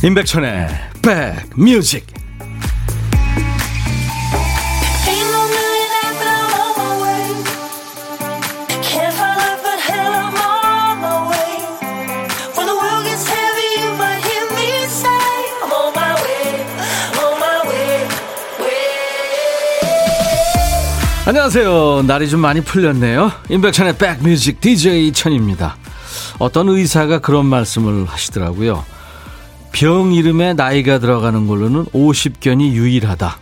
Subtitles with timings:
[0.00, 0.68] 임백천의
[1.02, 2.06] 백뮤직
[21.26, 22.04] 안녕하세요.
[22.06, 23.32] 날이 좀 많이 풀렸네요.
[23.50, 25.76] 임백천의 백뮤직 DJ 천입니다.
[26.38, 28.97] 어떤 의사가 그런 말씀을 하시더라고요.
[29.72, 33.38] 병 이름에 나이가 들어가는 걸로는 50견이 유일하다.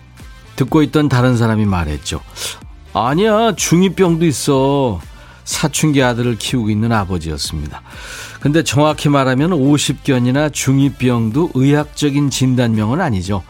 [0.56, 2.20] 듣고 있던 다른 사람이 말했죠.
[2.92, 5.00] 아니야, 중2병도 있어.
[5.44, 7.82] 사춘기 아들을 키우고 있는 아버지였습니다.
[8.40, 13.42] 근데 정확히 말하면 50견이나 중2병도 의학적인 진단명은 아니죠.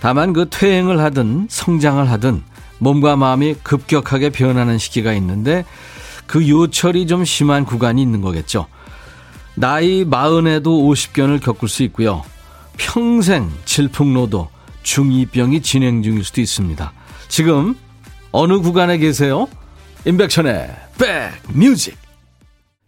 [0.00, 2.42] 다만 그 퇴행을 하든 성장을 하든
[2.78, 5.64] 몸과 마음이 급격하게 변하는 시기가 있는데
[6.26, 8.66] 그 요철이 좀 심한 구간이 있는 거겠죠.
[9.54, 12.22] 나이 마흔에도 50견을 겪을 수 있고요.
[12.76, 14.48] 평생 질풍노도
[14.82, 16.92] 중2병이 진행 중일 수도 있습니다.
[17.28, 17.76] 지금
[18.32, 19.48] 어느 구간에 계세요?
[20.06, 20.74] 임백천의
[21.52, 21.98] 백뮤직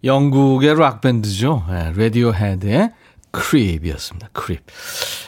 [0.05, 1.65] 영국의 락밴드죠.
[1.69, 2.93] 네, 라디오 헤드의
[3.33, 4.29] Creep이었습니다.
[4.33, 4.61] Creep.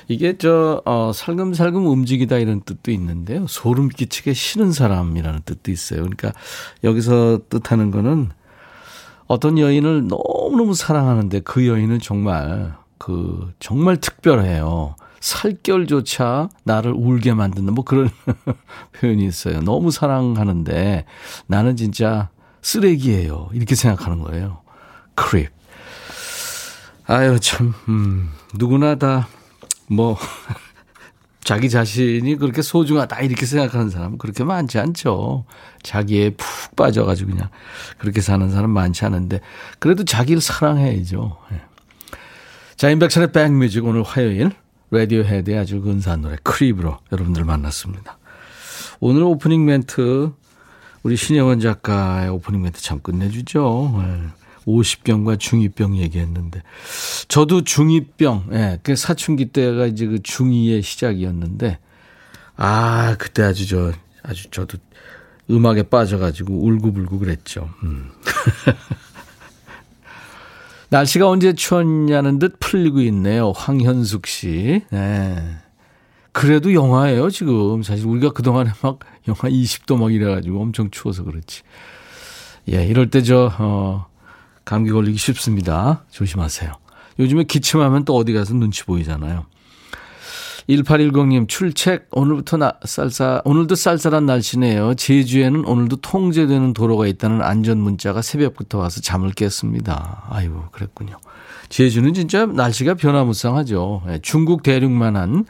[0.08, 3.46] 이게 저 어, 살금살금 움직이다 이런 뜻도 있는데요.
[3.48, 6.00] 소름 끼치게 싫은 사람이라는 뜻도 있어요.
[6.00, 6.32] 그러니까
[6.84, 8.30] 여기서 뜻하는 거는
[9.26, 14.96] 어떤 여인을 너무너무 사랑하는데 그 여인은 정말 그 정말 특별해요.
[15.20, 18.10] 살결조차 나를 울게 만드는 뭐 그런
[18.92, 19.60] 표현이 있어요.
[19.62, 21.06] 너무 사랑하는데
[21.46, 22.28] 나는 진짜
[22.62, 23.48] 쓰레기예요.
[23.52, 24.58] 이렇게 생각하는 거예요.
[25.14, 25.50] 크립.
[27.06, 30.16] 아유 참 음, 누구나 다뭐
[31.44, 35.44] 자기 자신이 그렇게 소중하다 이렇게 생각하는 사람은 그렇게 많지 않죠.
[35.82, 37.50] 자기에 푹 빠져가지고 그냥
[37.98, 39.40] 그렇게 사는 사람 많지 않은데
[39.78, 41.36] 그래도 자기를 사랑해야죠.
[41.52, 41.60] 예.
[42.76, 44.52] 자, 임백천의 백뮤직 오늘 화요일
[44.90, 48.18] 라디오 헤드의 아주 근사한 노래 Creep으로 여러분들 만났습니다.
[49.00, 50.32] 오늘 오프닝 멘트
[51.02, 54.02] 우리 신영원 작가의 오프닝 멘트 참 끝내주죠.
[54.66, 54.70] 예.
[54.70, 56.62] 50견과 중2병 얘기했는데
[57.28, 61.78] 저도 중2병 예, 그 사춘기 때가 이제 그 중2의 시작이었는데
[62.56, 63.92] 아 그때 아주 저
[64.22, 64.78] 아주 저도
[65.50, 67.70] 음악에 빠져가지고 울고불고 그랬죠.
[67.82, 68.10] 음.
[70.88, 73.52] 날씨가 언제 추웠냐는 듯 풀리고 있네요.
[73.54, 74.82] 황현숙 씨.
[74.90, 75.56] 네.
[76.32, 77.82] 그래도 영화예요, 지금.
[77.82, 81.62] 사실 우리가 그동안에 막 영하 20도 막 이래가지고 엄청 추워서 그렇지.
[82.72, 84.06] 예, 이럴 때 저, 어,
[84.64, 86.04] 감기 걸리기 쉽습니다.
[86.10, 86.72] 조심하세요.
[87.18, 89.46] 요즘에 기침하면 또 어디 가서 눈치 보이잖아요.
[90.68, 94.94] 1810님 출첵 오늘부터 나, 쌀쌀 오늘도 쌀쌀한 날씨네요.
[94.94, 100.24] 제주에는 오늘도 통제되는 도로가 있다는 안전 문자가 새벽부터 와서 잠을 깼습니다.
[100.30, 101.18] 아이고 그랬군요.
[101.68, 104.02] 제주는 진짜 날씨가 변화무쌍하죠.
[104.08, 105.44] 예, 중국 대륙만한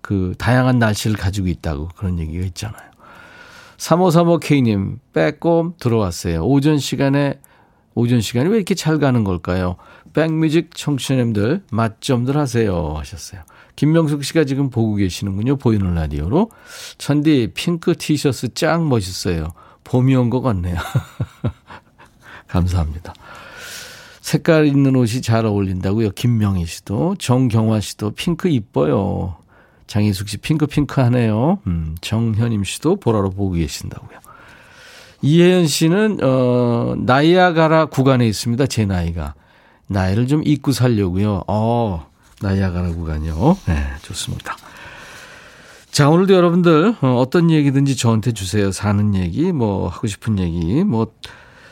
[0.00, 2.90] 그 다양한 날씨를 가지고 있다고 그런 얘기가 있잖아요.
[3.76, 6.44] 3535K님 빼꼼 들어왔어요.
[6.46, 7.38] 오전 시간에
[7.94, 9.76] 오전 시간이 왜 이렇게 잘 가는 걸까요?
[10.12, 13.42] 백뮤직 청취자님들 맛점들 하세요 하셨어요.
[13.76, 15.56] 김명숙 씨가 지금 보고 계시는군요.
[15.56, 16.50] 보이는 라디오로.
[16.98, 19.48] 천디 핑크 티셔츠 짱 멋있어요.
[19.84, 20.76] 봄이 온 것 같네요.
[22.48, 23.14] 감사합니다.
[24.20, 26.10] 색깔 있는 옷이 잘 어울린다고요.
[26.10, 27.16] 김명희 씨도.
[27.18, 29.36] 정경화 씨도 핑크 이뻐요.
[29.86, 31.58] 장희숙 씨 핑크 핑크 하네요.
[31.66, 34.18] 음, 정현임 씨도 보라로 보고 계신다고요.
[35.24, 38.66] 이혜연 씨는 어 나이아가라 구간에 있습니다.
[38.66, 39.32] 제 나이가.
[39.86, 41.44] 나이를 좀 잊고 살려고요.
[41.46, 42.06] 어,
[42.42, 43.56] 나이아가라 구간이요.
[43.66, 44.54] 네, 좋습니다.
[45.90, 48.70] 자, 오늘도 여러분들 어, 어떤 얘기든지 저한테 주세요.
[48.70, 51.12] 사는 얘기, 뭐 하고 싶은 얘기, 뭐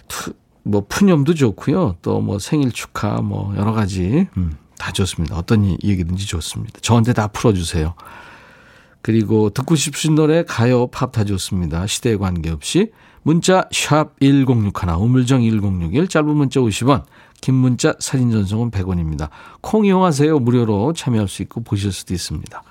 [0.08, 1.96] 투, 뭐 푸념도 좋고요.
[2.00, 5.36] 또 뭐 생일 축하 뭐 여러 가지 음, 다 좋습니다.
[5.36, 6.80] 어떤 얘기든지 좋습니다.
[6.80, 7.94] 저한테 다 풀어 주세요.
[9.02, 11.86] 그리고 듣고 싶으신 노래 가요 팝 다 좋습니다.
[11.86, 12.92] 시대에 관계없이
[13.22, 17.04] 문자 샵 1061, 우물정 1061, 짧은 문자 50원,
[17.40, 19.28] 긴 문자 사진 전송은 100원입니다.
[19.60, 20.38] 콩 이용하세요.
[20.40, 22.62] 무료로 참여할 수 있고 보실 수도 있습니다.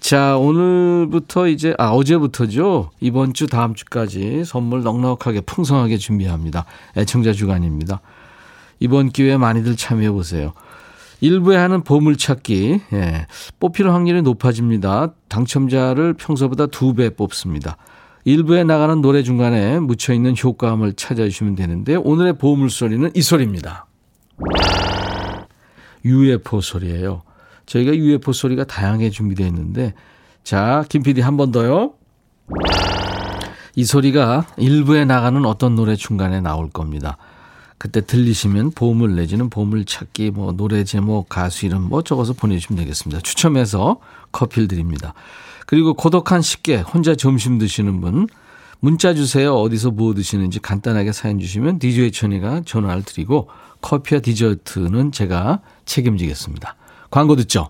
[0.00, 2.90] 자, 오늘부터 이제, 아, 어제부터죠.
[3.00, 6.64] 이번 주, 다음 주까지 선물 넉넉하게 풍성하게 준비합니다.
[6.96, 8.00] 애청자 주간입니다.
[8.78, 10.52] 이번 기회에 많이들 참여해 보세요.
[11.20, 13.26] 일부에 하는 보물찾기, 예,
[13.58, 15.14] 뽑힐 확률이 높아집니다.
[15.26, 17.76] 당첨자를 평소보다 두 배 뽑습니다.
[18.24, 23.86] 일부에 나가는 노래 중간에 묻혀있는 효과음을 찾아주시면 되는데 오늘의 보물 소리는 이 소리입니다.
[26.04, 27.22] UFO 소리예요.
[27.66, 29.94] 저희가 UFO 소리가 다양하게 준비되어 있는데
[30.44, 31.92] 자, 김 PD 한 번 더요.
[33.74, 37.16] 이 소리가 일부에 나가는 어떤 노래 중간에 나올 겁니다.
[37.76, 43.20] 그때 들리시면 보물 내지는 보물 찾기 뭐 노래 제목 가수 이름 뭐 적어서 보내주시면 되겠습니다.
[43.20, 43.98] 추첨해서
[44.32, 45.14] 커피를 드립니다.
[45.68, 48.26] 그리고 고독한 식객 혼자 점심 드시는 분
[48.80, 49.54] 문자 주세요.
[49.54, 53.50] 어디서 뭐 드시는지 간단하게 사연 주시면 DJ 천이가 전화를 드리고
[53.82, 56.74] 커피와 디저트는 제가 책임지겠습니다.
[57.10, 57.68] 광고 듣죠?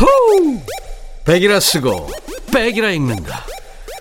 [0.00, 0.58] 호우!
[1.24, 2.08] 백이라 쓰고
[2.52, 3.44] Back이라 읽는다.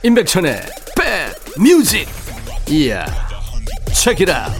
[0.02, 0.60] 임백천의
[0.98, 2.08] 백 뮤직.
[2.68, 3.06] 이야.
[3.94, 4.52] 책이라.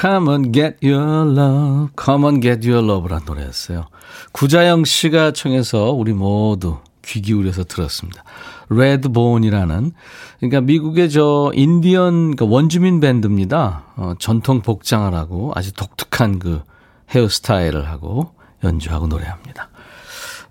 [0.00, 1.90] Come and get your love.
[2.00, 3.86] Come and get your love란 노래였어요.
[4.30, 8.22] 구자영 씨가 청해서 우리 모두 귀 기울여서 들었습니다.
[8.70, 9.92] 레드본이라는
[10.38, 13.86] 그러니까 미국의 저 인디언 그러니까 원주민 밴드입니다.
[13.96, 16.62] 어, 전통 복장을 하고 아주 독특한 그
[17.10, 19.68] 헤어스타일을 하고 연주하고 노래합니다.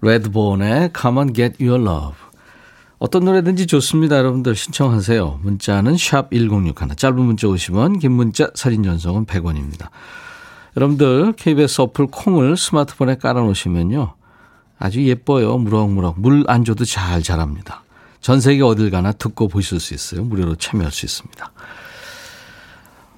[0.02, 2.27] 레드본의 Come on Get Your Love.
[3.00, 4.18] 어떤 노래든지 좋습니다.
[4.18, 5.40] 여러분들 신청하세요.
[5.44, 9.90] 문자는 샵 1061, 짧은 문자 50원, 긴 문자 사진 전송은 100원입니다.
[10.76, 14.14] 여러분들 KBS 어플 콩을 스마트폰에 깔아놓으시면요.
[14.80, 15.58] 아주 예뻐요.
[15.58, 16.20] 무럭무럭.
[16.20, 17.84] 물 안 줘도 잘 자랍니다.
[18.20, 20.24] 전 세계 어딜 가나 듣고 보실 수 있어요.
[20.24, 21.52] 무료로 참여할 수 있습니다.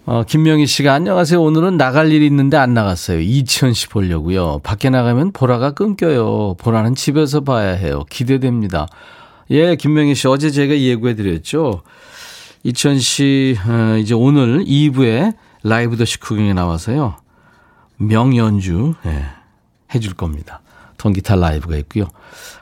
[0.05, 1.41] 어, 김명희 씨가 안녕하세요.
[1.41, 3.19] 오늘은 나갈 일이 있는데 안 나갔어요.
[3.19, 4.59] 이치현 씨 보려고요.
[4.63, 6.55] 밖에 나가면 보라가 끊겨요.
[6.55, 8.03] 보라는 집에서 봐야 해요.
[8.09, 8.87] 기대됩니다.
[9.51, 11.81] 예, 김명희 씨 어제 제가 예고해 드렸죠.
[12.63, 17.17] 이치현 씨 어, 이제 오늘 2부에 라이브 더 시크경에 나와서요.
[17.97, 19.25] 명연주 예,
[19.93, 20.61] 해줄 겁니다.
[20.97, 22.07] 통기타 라이브가 있고요.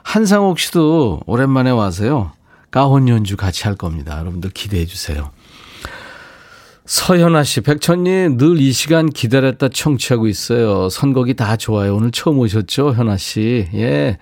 [0.02, 2.32] 한상옥 씨도 오랜만에 와서요.
[2.70, 4.18] 가혼 연주 같이 할 겁니다.
[4.20, 5.30] 여러분들 기대해 주세요.
[6.86, 10.88] 서현아 씨, 백천님 늘 이 시간 기다렸다 청취하고 있어요.
[10.88, 11.94] 선곡이 다 좋아요.
[11.96, 13.68] 오늘 처음 오셨죠, 현아 씨.
[13.74, 14.18] 예.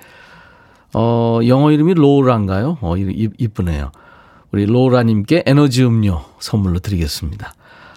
[0.98, 2.78] 어, 영어 이름이 로라인가요?
[2.81, 3.93] 어, 이쁘네요.
[4.50, 7.52] 우리 로라님께 에너지 음료 선물로 드리겠습니다.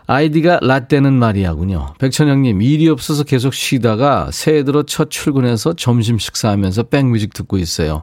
[0.06, 1.94] 아이디가 라떼는 마리아군요.
[1.98, 8.01] 백천영님, 일이 없어서 계속 쉬다가 새해 들어 첫 출근해서 점심 식사하면서 백뮤직 듣고 있어요.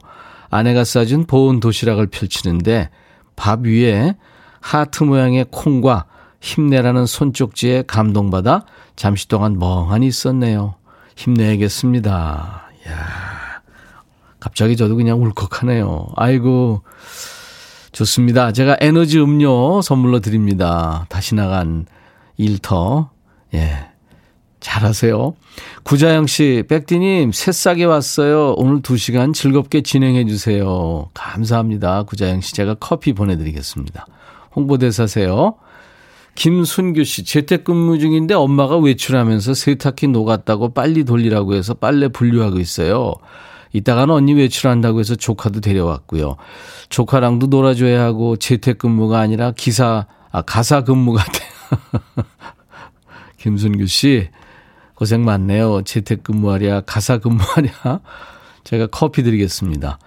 [0.49, 2.89] 아내가 싸준 보온 도시락을 펼치는데
[3.35, 4.15] 밥 위에
[4.61, 6.05] 하트 모양의 콩과
[6.41, 8.65] 힘내라는 손쪽지에 감동받아
[8.95, 10.73] 잠시 동안 멍하니 있었네요.
[11.15, 12.63] 힘내야겠습니다.
[12.89, 13.36] 야
[14.39, 16.09] 갑자기 저도 그냥 울컥하네요.
[16.15, 16.83] 아이고,
[17.91, 18.51] 좋습니다.
[18.51, 21.05] 제가 에너지 음료 선물로 드립니다.
[21.09, 21.85] 다시 나간
[22.37, 23.09] 일터.
[23.53, 23.89] 예.
[24.59, 25.33] 잘하세요.
[25.83, 28.53] 구자영 씨, 백디님, 새싹이 왔어요.
[28.57, 31.09] 오늘 2시간 즐겁게 진행해 주세요.
[31.13, 32.03] 감사합니다.
[32.03, 34.05] 구자영 씨, 제가 커피 보내드리겠습니다.
[34.55, 35.55] 홍보대사세요.
[36.35, 43.13] 김순규 씨, 재택근무 중인데 엄마가 외출하면서 세탁기 녹았다고 빨리 돌리라고 해서 빨래 분류하고 있어요.
[43.77, 46.35] 이따가는 언니 외출한다고 해서 조카도 데려왔고요.
[46.89, 51.47] 조카랑도 놀아줘야 하고 재택근무가 아니라 기사, 아, 가사 근무 같아요.
[53.37, 54.29] 김순규 씨,
[54.95, 55.83] 고생 많네요.
[55.83, 58.01] 재택근무하랴, 가사 근무하랴.
[58.63, 59.99] 제가 커피 드리겠습니다.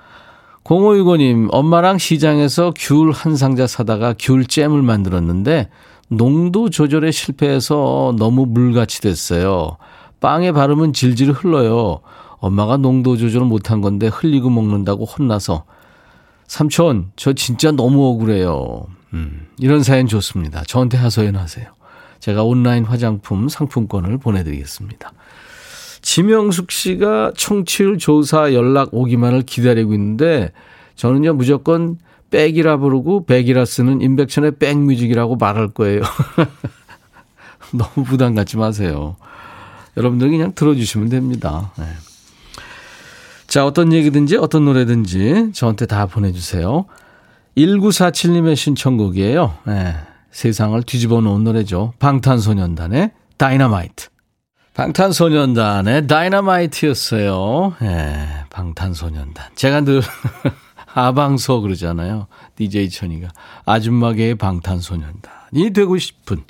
[0.64, 5.70] 0565님, 엄마랑 시장에서 귤 한 상자 사다가 귤잼을 만들었는데
[6.08, 9.76] 농도 조절에 실패해서 너무 물같이 됐어요.
[10.20, 12.00] 빵에 바르면 질질 흘러요.
[12.40, 15.64] 엄마가 농도 조절을 못한 건데 흘리고 먹는다고 혼나서.
[16.46, 18.86] 삼촌, 저 진짜 너무 억울해요.
[19.12, 20.64] 음, 이런 사연 좋습니다.
[20.66, 21.66] 저한테 하소연하세요.
[22.18, 25.12] 제가 온라인 화장품 상품권을 보내드리겠습니다.
[26.02, 30.52] 지명숙 씨가 청취율 조사 연락 오기만을 기다리고 있는데
[30.96, 31.98] 저는요 무조건
[32.30, 36.02] 백이라 부르고 백이라 쓰는 인백션의 백뮤직이라고 말할 거예요.
[37.72, 39.16] 너무 부담 갖지 마세요.
[39.96, 41.72] 여러분들 그냥 들어주시면 됩니다.
[41.78, 41.84] 네.
[43.50, 46.86] 자, 어떤 얘기든지 어떤 노래든지 저한테 다 보내주세요.
[47.58, 49.54] 1947님의 신청곡이에요.
[49.66, 49.96] 네.
[50.30, 51.92] 세상을 뒤집어 놓은 노래죠.
[51.98, 54.06] 방탄소년단의 다이너마이트.
[54.74, 57.74] 방탄소년단의 다이너마이트였어요.
[57.80, 58.28] 네.
[58.50, 59.46] 방탄소년단.
[59.56, 60.00] 제가 늘
[60.94, 62.28] 아방서 그러잖아요.
[62.54, 63.30] DJ 천이가.
[63.66, 66.44] 아줌마계의 방탄소년단이 되고 싶은.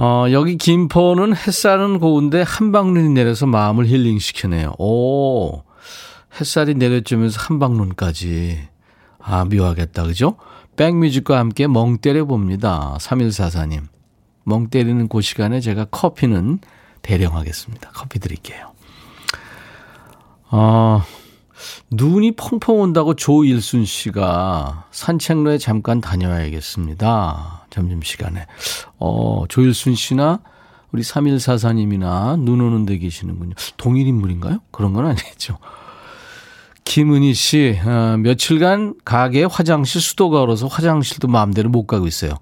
[0.00, 4.74] 어, 여기 김포는 햇살은 고운데 한방눈이 내려서 마음을 힐링시키네요.
[4.78, 5.64] 오,
[6.40, 8.68] 햇살이 내려주면서 한방눈까지.
[9.18, 10.04] 아, 묘하겠다.
[10.04, 10.36] 그죠?
[10.76, 12.96] 백뮤직과 함께 멍 때려봅니다.
[13.00, 13.82] 3144님.
[14.44, 16.60] 멍 때리는 그 시간에 제가 커피는
[17.02, 17.90] 대령하겠습니다.
[17.92, 18.70] 커피 드릴게요.
[20.52, 21.02] 어,
[21.90, 27.57] 눈이 펑펑 온다고 조일순 씨가 산책로에 잠깐 다녀와야겠습니다.
[27.70, 28.46] 점심시간에.
[28.98, 30.40] 어, 조일순 씨나
[30.92, 33.54] 우리 3144님이나 눈 오는 데 계시는군요.
[33.76, 34.60] 동일 인물인가요?
[34.70, 35.58] 그런 건 아니겠죠.
[36.84, 42.32] 김은희 씨, 어, 며칠간 가게 화장실 수도가 얼어서 화장실도 마음대로 못 가고 있어요.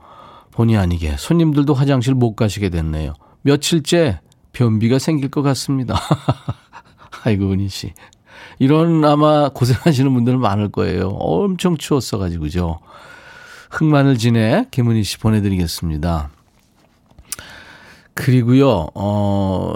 [0.52, 3.14] 본의 아니게 손님들도 화장실 못 가시게 됐네요.
[3.42, 4.21] 며칠째
[4.52, 6.00] 변비가 생길 것 같습니다.
[7.25, 7.92] 아이고, 은희 씨.
[8.59, 11.09] 이런 아마 고생하시는 분들 많을 거예요.
[11.09, 12.78] 엄청 추웠어가지고죠.
[13.70, 16.30] 흑마늘 진해 김은희 씨 보내드리겠습니다.
[18.14, 19.75] 그리고요, 어,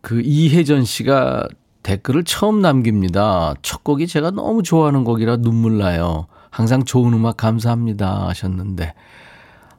[0.00, 1.48] 그 이혜전 씨가
[1.82, 3.54] 댓글을 처음 남깁니다.
[3.62, 6.26] 첫 곡이 제가 너무 좋아하는 곡이라 눈물 나요.
[6.50, 8.94] 항상 좋은 음악 감사합니다 하셨는데.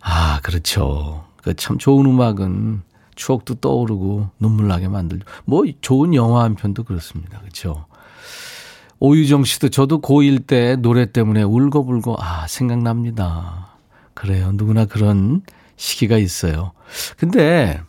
[0.01, 1.25] 아, 그렇죠.
[1.41, 2.81] 그 참 좋은 음악은
[3.15, 5.25] 추억도 떠오르고 눈물 나게 만들죠.
[5.45, 7.39] 뭐 좋은 영화 한 편도 그렇습니다.
[7.39, 7.85] 그렇죠.
[8.99, 13.75] 오유정 씨도 저도 고1 때 노래 때문에 울고불고 아, 생각납니다.
[14.13, 14.51] 그래요.
[14.53, 15.41] 누구나 그런
[15.75, 16.71] 시기가 있어요.
[17.17, 17.81] 근데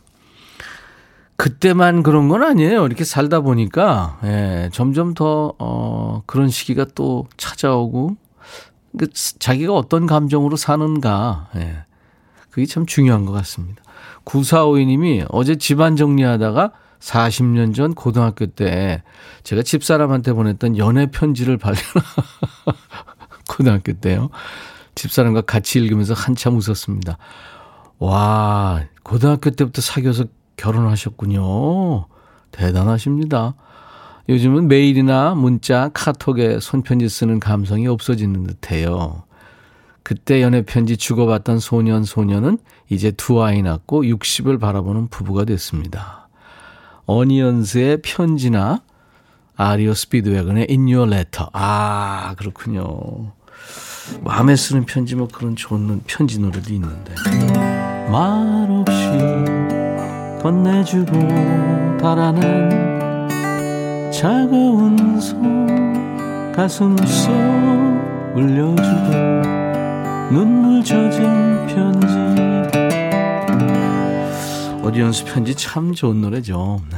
[1.37, 2.85] 그때만 그런 건 아니에요.
[2.85, 8.17] 이렇게 살다 보니까, 예, 점점 더, 어, 그런 시기가 또 찾아오고,
[8.97, 11.85] 그 자기가 어떤 감정으로 사는가, 예.
[12.49, 13.83] 그게 참 중요한 것 같습니다.
[14.25, 19.03] 9452님이 어제 집안 정리하다가 40년 전 고등학교 때
[19.43, 21.81] 제가 집사람한테 보냈던 연애 편지를 발견,
[23.47, 24.29] 고등학교 때요.
[24.95, 27.17] 집사람과 같이 읽으면서 한참 웃었습니다.
[27.99, 30.25] 와, 고등학교 때부터 사귀어서
[30.57, 32.07] 결혼하셨군요.
[32.51, 33.55] 대단하십니다.
[34.29, 39.23] 요즘은 메일이나 문자, 카톡에 손편지 쓰는 감성이 없어지는 듯해요.
[40.03, 42.57] 그때 연애 편지 주고받던 소년 소녀는
[42.89, 46.26] 이제 두 아이 낳고 60을 바라보는 부부가 됐습니다.
[47.07, 48.81] 어니언스의 편지나
[49.55, 51.47] 아리오 스피드웨건의 In Your Letter.
[51.53, 53.31] 아 그렇군요.
[54.21, 57.13] 마음에 쓰는 편지 뭐 그런 좋은 편지 노래도 있는데
[58.11, 59.09] 말 없이
[60.41, 63.27] 건네주고 달아난
[64.11, 67.31] 차가운 손 가슴 속
[68.35, 69.11] 울려주고
[70.31, 72.86] 눈물 젖은 편지
[74.87, 76.81] 어니언스 편지 참 좋은 노래죠.
[76.91, 76.97] 네.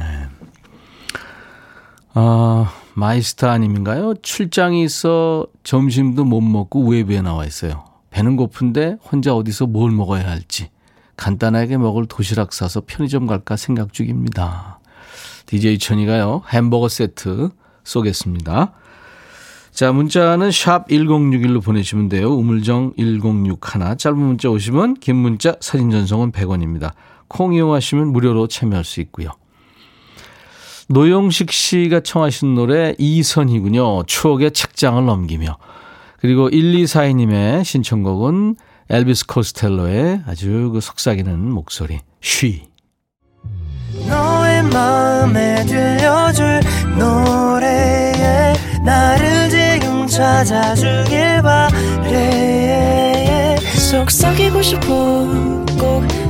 [2.14, 4.14] 아, 마이스터 아님인가요?
[4.22, 7.84] 출장이 있어 점심도 못 먹고 외부에 나와 있어요.
[8.10, 10.70] 배는 고픈데 혼자 어디서 뭘 먹어야 할지.
[11.16, 14.78] 간단하게 먹을 도시락 사서 편의점 갈까 생각 중입니다.
[15.46, 17.50] DJ 천이가요, 햄버거 세트
[17.82, 18.72] 쏘겠습니다.
[19.72, 22.32] 자, 문자는 샵 1061로 보내시면 돼요.
[22.36, 23.96] 우물정 1061.
[23.98, 26.92] 짧은 문자 오시면 긴 문자 사진 전송은 100원입니다.
[27.30, 29.30] 콩 이용하시면 무료로 참여할 수 있고요.
[30.88, 34.02] 노영식 씨가 청하신 노래 이선이군요.
[34.06, 35.56] 추억의 책장을 넘기며.
[36.18, 38.56] 그리고 1242님의 신청곡은
[38.90, 42.64] 엘비스 코스텔로의 아주 그 속삭이는 목소리 쉬
[44.08, 46.60] 너의 마음에 들려줄
[46.98, 53.56] 노래에 나를 지금 찾아주길 바래
[53.90, 55.26] 속삭이고 싶어
[55.78, 56.29] 꼭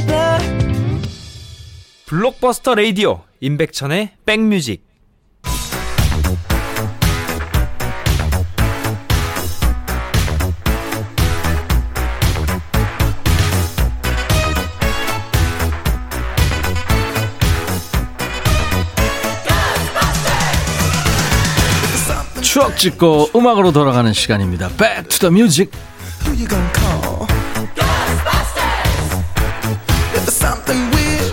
[2.11, 4.85] 블록버스터 레이디오 임백천의 백뮤직
[22.41, 24.67] 추억 찍고 음악으로 돌아가는 시간입니다.
[24.75, 25.71] Back to the music.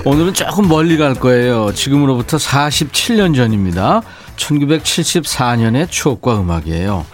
[0.08, 1.70] 오늘은 조금 멀리 갈 거예요.
[1.74, 4.00] 지금으로부터 47년 전입니다.
[4.36, 7.04] 1974년의 추억과 음악이에요.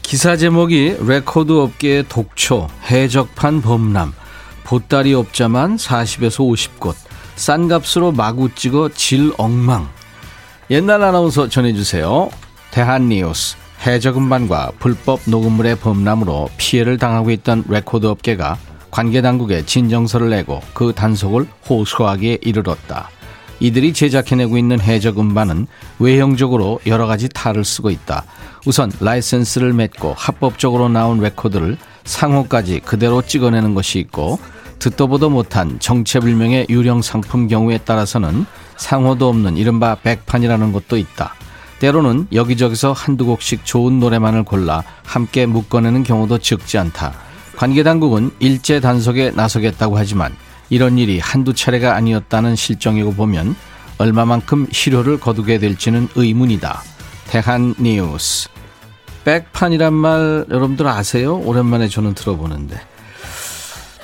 [0.00, 4.14] 기사 제목이 레코드 업계의 독초, 해적판 범람,
[4.64, 6.94] 보따리 업자만 40에서 50곳,
[7.36, 9.86] 싼 값으로 마구 찍어 질 엉망.
[10.70, 12.30] 옛날 아나운서 전해주세요.
[12.70, 18.56] 대한뉴스 해적 음반과 불법 녹음물의 범람으로 피해를 당하고 있던 레코드 업계가
[18.90, 23.10] 관계 당국에 진정서를 내고 그 단속을 호소하기에 이르렀다.
[23.60, 25.66] 이들이 제작해내고 있는 해적 음반은
[25.98, 28.24] 외형적으로 여러 가지 탈을 쓰고 있다.
[28.66, 34.38] 우선 라이센스를 맺고 합법적으로 나온 레코드를 상호까지 그대로 찍어내는 것이 있고
[34.78, 38.46] 듣도 보도 못한 정체불명의 유령 상품 경우에 따라서는
[38.78, 41.34] 상호도 없는 이른바 백판이라는 것도 있다.
[41.80, 47.29] 때로는 여기저기서 한두 곡씩 좋은 노래만을 골라 함께 묶어내는 경우도 적지 않다.
[47.56, 50.34] 관계 당국은 일제 단속에 나서겠다고 하지만
[50.70, 53.56] 이런 일이 한두 차례가 아니었다는 실정이고 보면
[53.98, 56.82] 얼마만큼 실효를 거두게 될지는 의문이다.
[57.28, 58.48] 대한 뉴스.
[59.24, 61.36] 백판이란 말 여러분들 아세요?
[61.36, 62.80] 오랜만에 저는 들어보는데.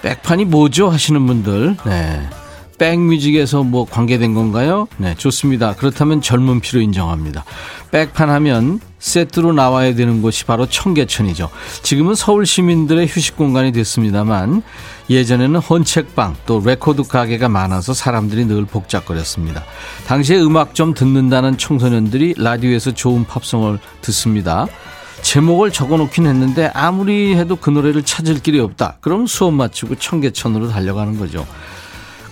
[0.02, 0.90] 백판이 뭐죠?
[0.90, 1.76] 하시는 분들.
[1.86, 2.28] 네.
[2.78, 4.86] 백뮤직에서 뭐 관계된 건가요?
[4.98, 5.74] 네, 좋습니다.
[5.74, 7.44] 그렇다면 젊은 피로 인정합니다.
[7.90, 11.48] 백판 하면 세트로 나와야 되는 곳이 바로 청계천이죠.
[11.82, 14.62] 지금은 서울 시민들의 휴식 공간이 됐습니다만
[15.08, 19.62] 예전에는 헌책방 또 레코드 가게가 많아서 사람들이 늘 북적거렸습니다.
[20.06, 24.66] 당시에 음악 좀 듣는다는 청소년들이 라디오에서 좋은 팝송을 듣습니다.
[25.22, 28.98] 제목을 적어놓긴 했는데 아무리 해도 그 노래를 찾을 길이 없다.
[29.00, 31.46] 그럼 수업 마치고 청계천으로 달려가는 거죠.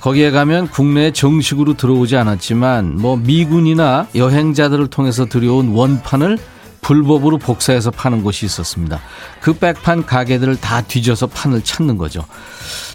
[0.05, 6.37] 거기에 가면 국내에 정식으로 들어오지 않았지만 뭐 미군이나 여행자들을 통해서 들여온 원판을
[6.83, 9.01] 불법으로 복사해서 파는 곳이 있었습니다.
[9.41, 12.23] 그 백판 가게들을 다 뒤져서 판을 찾는 거죠.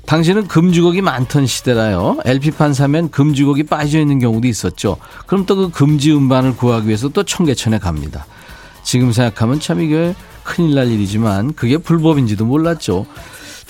[0.06, 2.20] 당시는 금주곡이 많던 시대라요.
[2.26, 4.98] LP판 사면 금주곡이 빠져 있는 경우도 있었죠.
[5.26, 8.28] 그럼 또 그 금지 음반을 구하기 위해서 또 청계천에 갑니다.
[8.84, 10.14] 지금 생각하면 참 이게
[10.44, 13.08] 큰일 날 일이지만 그게 불법인지도 몰랐죠.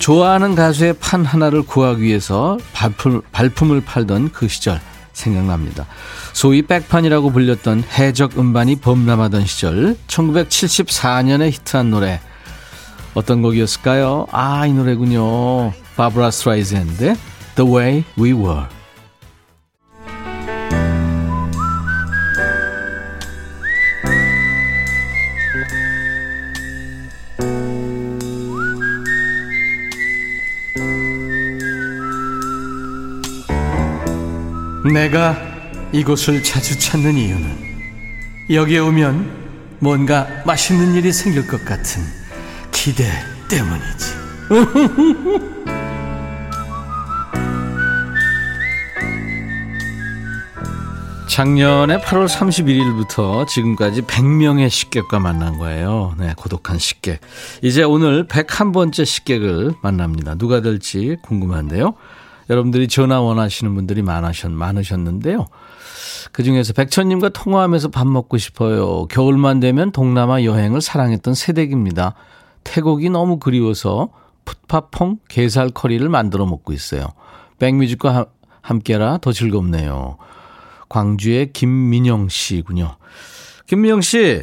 [0.00, 4.80] 좋아하는 가수의 판 하나를 구하기 위해서 발품, 발품을 팔던 그 시절
[5.12, 5.86] 생각납니다.
[6.32, 12.18] 소위 백판이라고 불렸던 해적 음반이 범람하던 시절 1974년에 히트한 노래
[13.12, 14.26] 어떤 곡이었을까요?
[14.30, 15.72] 아, 이 노래군요.
[15.96, 17.16] 바브라 스트라이샌드
[17.56, 18.79] The Way We Were.
[34.92, 35.36] 내가
[35.92, 37.70] 이곳을 자주 찾는 이유는
[38.50, 42.02] 여기에 오면 뭔가 맛있는 일이 생길 것 같은
[42.72, 43.04] 기대
[43.48, 44.20] 때문이지.
[51.28, 56.14] 작년에 8월 31일부터 지금까지 100명의 식객과 만난 거예요.
[56.18, 57.20] 네, 고독한 식객.
[57.62, 60.34] 이제 오늘 101번째 식객을 만납니다.
[60.34, 61.94] 누가 될지 궁금한데요.
[62.50, 65.46] 여러분들이 전화 원하시는 분들이 많으셨, 많으셨는데요.
[66.32, 69.06] 그 중에서 백천님과 통화하면서 밥 먹고 싶어요.
[69.06, 72.14] 겨울만 되면 동남아 여행을 사랑했던 새댁입니다.
[72.64, 74.10] 태국이 너무 그리워서
[74.44, 77.06] 풋파퐁 게살 커리를 만들어 먹고 있어요.
[77.58, 78.26] 백뮤직과
[78.60, 80.18] 함께라 더 즐겁네요.
[80.88, 82.96] 광주의 김민영 씨군요.
[83.66, 84.40] 김민영 씨.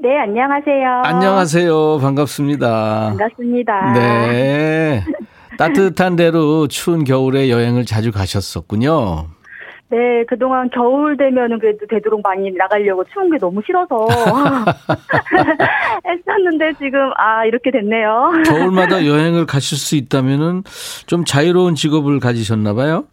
[0.00, 1.02] 네, 안녕하세요.
[1.04, 1.98] 안녕하세요.
[1.98, 3.14] 반갑습니다.
[3.16, 3.92] 반갑습니다.
[3.92, 5.04] 네.
[5.58, 9.26] 따뜻한 데로 추운 겨울에 여행을 자주 가셨었군요.
[9.90, 14.06] 네, 그동안 겨울 되면은 그래도 되도록 많이 나가려고 추운 게 너무 싫어서
[16.06, 18.32] 했었는데 지금 아 이렇게 됐네요.
[18.46, 20.62] 겨울마다 여행을 가실 수 있다면은
[21.06, 23.04] 좀 자유로운 직업을 가지셨나 봐요.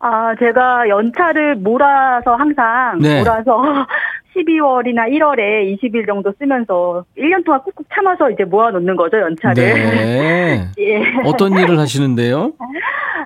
[0.00, 3.18] 아, 제가 연차를 몰아서 항상 네.
[3.18, 3.86] 몰아서
[4.44, 9.54] 12월이나 1월에 20일 정도 쓰면서 1년 동안 꾹꾹 참아서 이제 모아놓는 거죠, 연차를.
[9.62, 10.68] 네.
[10.78, 11.02] 예.
[11.24, 12.52] 어떤 일을 하시는데요?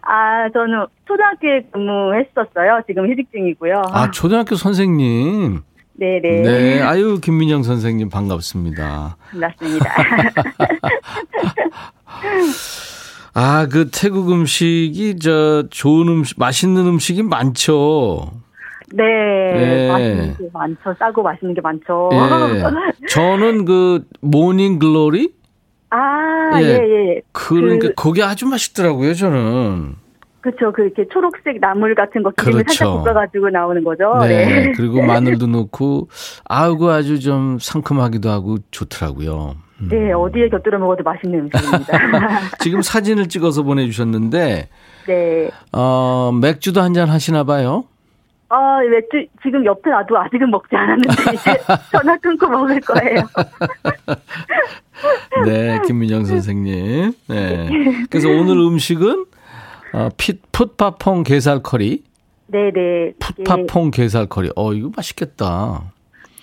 [0.02, 2.82] 아, 저는 초등학교에 근무했었어요.
[2.86, 3.82] 지금 휴직 중이고요.
[3.92, 5.60] 아, 초등학교 선생님.
[5.96, 6.42] 네네.
[6.42, 6.82] 네.
[6.82, 9.16] 아유, 김민영 선생님 반갑습니다.
[9.30, 9.86] 반갑습니다.
[13.34, 18.30] 아, 그 태국 음식이 저 좋은 음식, 맛있는 음식이 많죠.
[18.96, 19.88] 네, 네.
[19.88, 20.94] 맛있는 게 많죠.
[20.98, 22.10] 싸고 맛있는 게 많죠.
[22.12, 22.62] 예.
[23.08, 25.32] 저는 그 morning glory
[25.90, 27.14] 아, 예, 예.
[27.16, 27.20] 예.
[27.32, 29.94] 그러니까 그, 거기 아주 맛있더라고요, 저는.
[30.40, 30.72] 그렇죠.
[30.72, 32.74] 그 이렇게 초록색 나물 같은 거 기름을 그렇죠.
[32.84, 34.18] 살짝 볶아가지고 나오는 거죠.
[34.20, 34.44] 네.
[34.66, 34.72] 네.
[34.72, 36.08] 그리고 마늘도 넣고
[36.48, 39.54] 아우고 아주 좀 상큼하기도 하고 좋더라고요.
[39.80, 39.88] 음.
[39.90, 41.98] 네, 어디에 곁들여 먹어도 맛있는 음식입니다.
[42.60, 44.68] 지금 사진을 찍어서 보내주셨는데,
[45.06, 45.50] 네.
[45.72, 47.84] 어 맥주도 한 잔 하시나 봐요.
[48.54, 51.58] 아, 맥주 지금 옆에 놔도 아직은 먹지 않았는데 이제
[51.90, 53.22] 전화 끊고 먹을 거예요.
[55.44, 57.12] 네, 김민정 선생님.
[57.28, 57.68] 네.
[58.08, 59.24] 그래서 오늘 음식은
[59.94, 62.04] 어, 핏 풋파퐁 게살 커리.
[62.46, 63.12] 네, 네.
[63.18, 64.50] 풋파퐁 게살 커리.
[64.54, 65.82] 어, 이거 맛있겠다.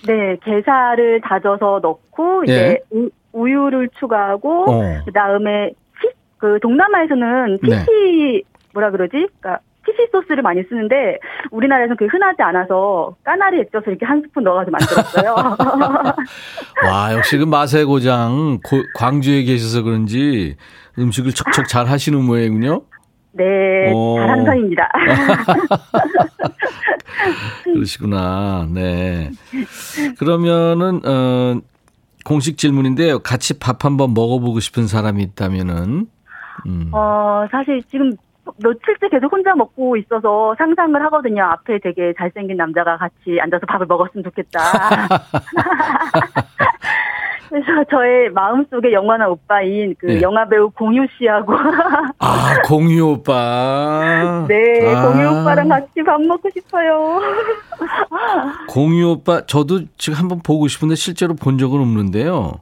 [0.05, 3.07] 네, 게살을 다져서 넣고 이제 예.
[3.31, 4.81] 우유를 추가하고 어.
[5.05, 5.71] 그다음에
[6.39, 8.41] 그 동남아에서는 fish 네.
[8.73, 9.29] 뭐라 그러지?
[9.39, 11.19] 그러니까 fish sauce를 많이 쓰는데
[11.51, 15.35] 우리나라에서는 그게 흔하지 않아서 까나리 액젓을 이렇게 한 스푼 넣어가지고 만들었어요.
[16.87, 20.55] 와 역시 그 맛의 고장 고, 광주에 계셔서 그런지
[20.97, 22.81] 음식을 척척 잘 하시는 모양이군요.
[23.33, 24.17] 네, 오.
[24.17, 24.89] 잘하는 편입니다.
[27.63, 28.67] 그러시구나.
[28.69, 29.31] 네.
[30.19, 31.61] 그러면은 어
[32.25, 33.19] 공식 질문인데요.
[33.19, 36.07] 같이 밥 한번 먹어보고 싶은 사람이 있다면은
[36.67, 36.89] 음.
[36.91, 38.11] 어 사실 지금
[38.57, 41.43] 며칠째 계속 혼자 먹고 있어서 상상을 하거든요.
[41.43, 44.59] 앞에 되게 잘생긴 남자가 같이 앉아서 밥을 먹었으면 좋겠다.
[47.51, 50.21] 그래서 저의 마음속에 영원한 오빠인 그 네.
[50.21, 51.53] 영화 배우 공유 씨하고
[52.19, 55.11] 아 공유 오빠 네 아.
[55.11, 57.19] 공유 오빠랑 같이 밥 먹고 싶어요.
[58.69, 62.53] 공유 오빠 저도 지금 한번 보고 싶은데 실제로 본 적은 없는데요.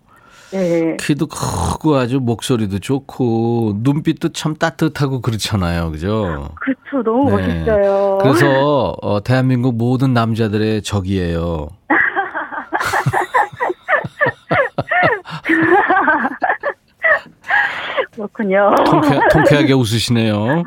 [0.52, 0.98] 네.
[1.00, 6.50] 키도 크고 아주 목소리도 좋고 눈빛도 참 따뜻하고 그렇잖아요, 그죠?
[6.60, 7.48] 그렇죠, 너무 네.
[7.48, 8.18] 멋있어요.
[8.22, 11.68] 그래서 어, 대한민국 모든 남자들의 적이에요.
[18.12, 18.72] 그렇군요.
[18.86, 20.56] 통쾌, 통쾌하게 웃으시네요.
[20.56, 20.64] 네.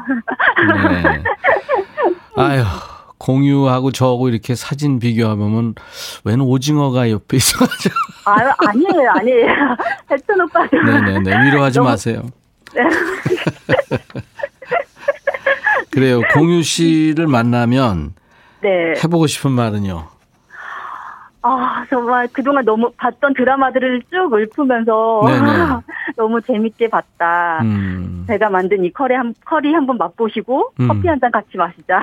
[2.36, 2.64] 아유,
[3.18, 5.74] 공유하고 저하고 이렇게 사진 비교하면
[6.24, 7.94] 웬 오징어가 옆에 있어가지고.
[8.24, 9.48] 아, 아니에요, 아니에요.
[10.10, 10.76] 혜천 오빠도.
[10.82, 11.44] 네네네.
[11.46, 11.90] 위로하지 너무...
[11.90, 12.22] 마세요.
[12.74, 12.82] 네.
[15.90, 16.22] 그래요.
[16.32, 18.14] 공유 씨를 만나면
[18.62, 18.94] 네.
[19.02, 20.08] 해보고 싶은 말은요.
[21.44, 25.22] 아, 정말 그동안 너무 봤던 드라마들을 쭉 읊으면서
[26.16, 27.58] 너무 재밌게 봤다.
[27.62, 28.24] 음.
[28.28, 30.88] 제가 만든 이 커리 한, 커리 한번 맛보시고 음.
[30.88, 31.98] 커피 한 잔 같이 마시자.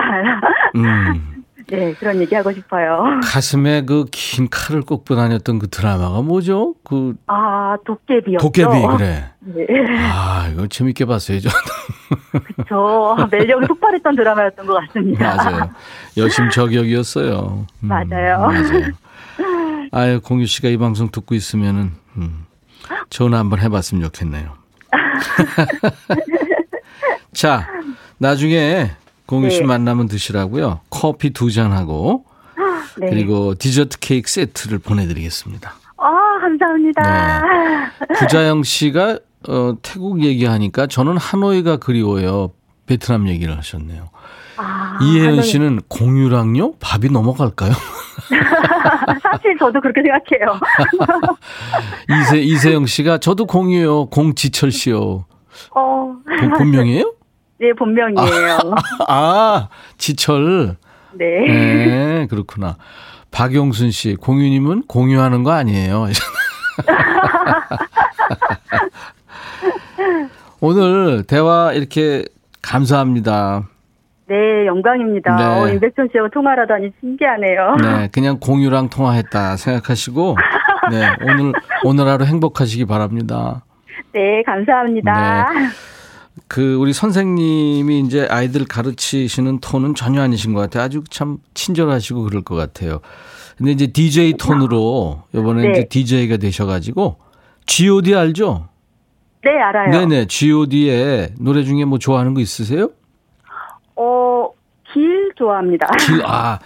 [0.76, 1.39] 음.
[1.68, 3.04] 네, 그런 얘기 하고 싶어요.
[3.22, 6.74] 가슴에 그 긴 칼을 꽂고 다녔던 그 드라마가 뭐죠?
[6.84, 7.14] 그.
[7.26, 8.38] 아, 도깨비요.
[8.38, 9.30] 도깨비, 그래.
[9.40, 9.66] 네.
[10.12, 11.48] 아, 이거 재밌게 봤어요, 저.
[12.56, 13.16] 그쵸.
[13.30, 15.36] 매력이 폭발했던 드라마였던 것 같습니다.
[15.36, 15.70] 맞아요.
[16.16, 17.66] 여심 저격이었어요.
[17.82, 18.38] 음, 맞아요.
[18.46, 18.92] 맞아요.
[19.92, 22.46] 아유, 공유 씨가 이 방송 듣고 있으면은, 음,
[23.10, 24.54] 전화 한번 해봤으면 좋겠네요.
[27.32, 27.66] 자,
[28.18, 28.90] 나중에
[29.30, 29.66] 공유 씨 네.
[29.66, 30.80] 만나면 드시라고요.
[30.90, 32.24] 커피 두 잔하고,
[32.98, 33.10] 네.
[33.10, 35.72] 그리고 디저트 케이크 세트를 보내드리겠습니다.
[35.98, 37.42] 아, 감사합니다.
[38.08, 38.14] 네.
[38.16, 42.50] 구자영 씨가 어, 태국 얘기하니까 저는 하노이가 그리워요.
[42.86, 44.10] 베트남 얘기를 하셨네요.
[44.56, 46.74] 아, 이혜연 씨는 공유랑요?
[46.80, 47.70] 밥이 넘어갈까요?
[49.22, 50.60] 사실 저도 그렇게 생각해요.
[52.20, 54.06] 이세, 이세영 씨가 저도 공유요.
[54.06, 55.24] 공지철 씨요.
[55.74, 56.16] 어.
[56.40, 57.14] 본, 본명이에요?
[57.60, 58.58] 네, 본명이에요.
[59.06, 59.68] 아, 아,
[59.98, 60.76] 지철.
[61.12, 61.26] 네.
[61.46, 62.78] 네, 그렇구나.
[63.30, 66.06] 박용순 씨, 공유님은 공유하는 거 아니에요?
[70.62, 72.24] 오늘 대화 이렇게
[72.62, 73.68] 감사합니다.
[74.26, 75.36] 네, 영광입니다.
[75.36, 75.44] 네.
[75.44, 77.76] 어, 임백천 씨하고 통화를 하다니 신기하네요.
[77.82, 80.36] 네, 그냥 공유랑 통화했다 생각하시고,
[80.90, 81.52] 네, 오늘,
[81.84, 83.64] 오늘 하루 행복하시기 바랍니다.
[84.12, 85.52] 네, 감사합니다.
[85.52, 85.68] 네.
[86.48, 90.84] 그, 우리 선생님이 이제 아이들 가르치시는 톤은 전혀 아니신 것 같아요.
[90.84, 93.00] 아주 참 친절하시고 그럴 것 같아요.
[93.56, 95.70] 근데 이제 DJ 톤으로, 이번에 네.
[95.70, 97.16] 이제 DJ가 되셔가지고,
[97.66, 98.68] GOD 알죠?
[99.44, 99.90] 네, 알아요.
[99.90, 100.26] 네네.
[100.26, 102.90] GOD의 노래 중에 뭐 좋아하는 거 있으세요?
[103.96, 104.48] 어,
[104.92, 105.86] 길 좋아합니다.
[105.98, 106.58] 길, 아,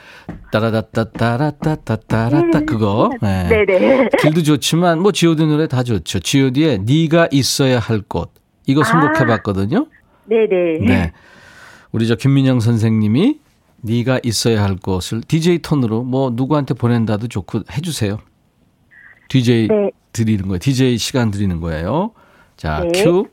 [0.53, 2.65] 따라다따따라따따따라따 네.
[2.65, 3.11] 그거.
[3.21, 3.49] 네.
[3.49, 4.09] 네네.
[4.21, 6.21] 길도 좋지만 뭐 G.O.D 노래 다 좋죠.
[6.21, 8.33] G.O.D의 네가 있어야 할 곳.
[8.67, 8.85] 이거 아.
[8.85, 9.87] 선곡해 봤거든요.
[10.27, 10.79] 네네.
[10.87, 11.13] 네.
[11.93, 13.41] 우리 저 김민영 선생님이
[13.83, 18.19] 네가 있어야 할 곳을 DJ 톤으로 뭐 누구한테 보낸다도 좋고 해주세요.
[19.29, 19.91] DJ 네.
[20.13, 20.59] 드리는 거예요.
[20.59, 22.13] DJ 시간 드리는 거예요.
[22.57, 23.03] 자, 네.
[23.03, 23.27] 큐.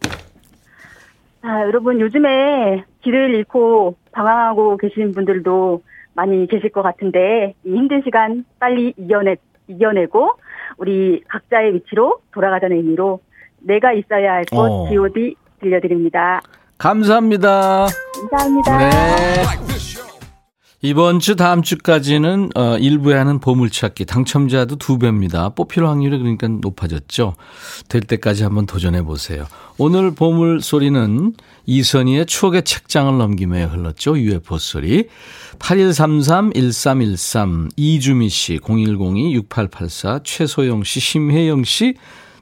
[1.41, 5.81] 아, 여러분 요즘에 길을 잃고 방황하고 계신 분들도
[6.13, 10.31] 많이 계실 것 같은데 이 힘든 시간 빨리 이겨내 이겨내고
[10.77, 13.21] 우리 각자의 위치로 돌아가자는 의미로
[13.63, 14.87] 내가 있어야 할 곳 어.
[14.89, 16.41] G.O.D 들려드립니다.
[16.77, 17.87] 감사합니다.
[18.29, 18.77] 감사합니다.
[18.79, 18.91] 네.
[20.83, 25.49] 이번 주 다음 주까지는 어, 일부에 하는 보물찾기 당첨자도 두 배입니다.
[25.49, 27.35] 뽑힐 확률이 그러니까 높아졌죠.
[27.87, 29.45] 될 때까지 한번 도전해 보세요.
[29.77, 31.33] 오늘 보물 소리는
[31.67, 34.17] 이선희의 추억의 책장을 넘기며 흘렀죠.
[34.17, 35.07] UFO 소리.
[35.59, 41.93] 8133-1313 이주미 씨 0102-6884 최소영 씨 심혜영 씨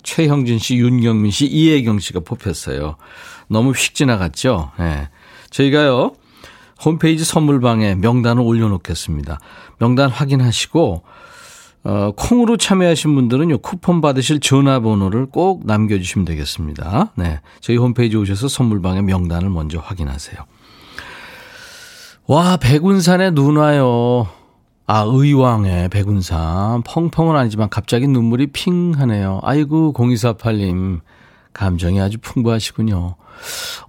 [0.03, 2.95] 최형진 씨 윤경민 씨 이혜경 씨가 뽑혔어요.
[3.47, 4.71] 너무 휙 지나갔죠.
[4.79, 5.09] 네.
[5.49, 6.13] 저희가요.
[6.83, 9.39] 홈페이지 선물방에 명단을 올려놓겠습니다.
[9.79, 11.03] 명단 확인하시고
[11.83, 17.13] 어, 콩으로 참여하신 분들은 요 쿠폰 받으실 전화번호를 꼭 남겨주시면 되겠습니다.
[17.15, 17.39] 네.
[17.61, 20.37] 저희 홈페이지 오셔서 선물방에 명단을 먼저 확인하세요.
[22.27, 24.27] 와, 백운산에 눈 와요.
[24.91, 26.81] 아, 의왕에 백운산.
[26.81, 29.39] 펑펑은 아니지만 갑자기 눈물이 핑 하네요.
[29.43, 31.01] 아이고, 0248님.
[31.53, 33.15] 감정이 아주 풍부하시군요.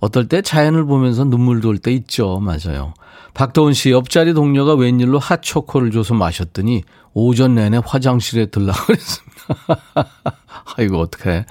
[0.01, 2.39] 어떨 때 자연을 보면서 눈물 돌 때 있죠.
[2.41, 2.93] 맞아요.
[3.33, 6.83] 박도훈 씨 옆자리 동료가 웬일로 핫초코를 줘서 마셨더니
[7.15, 9.81] 오전 내내 화장실에 들라 그랬습니다.
[10.77, 11.47] 아이고 어떡해.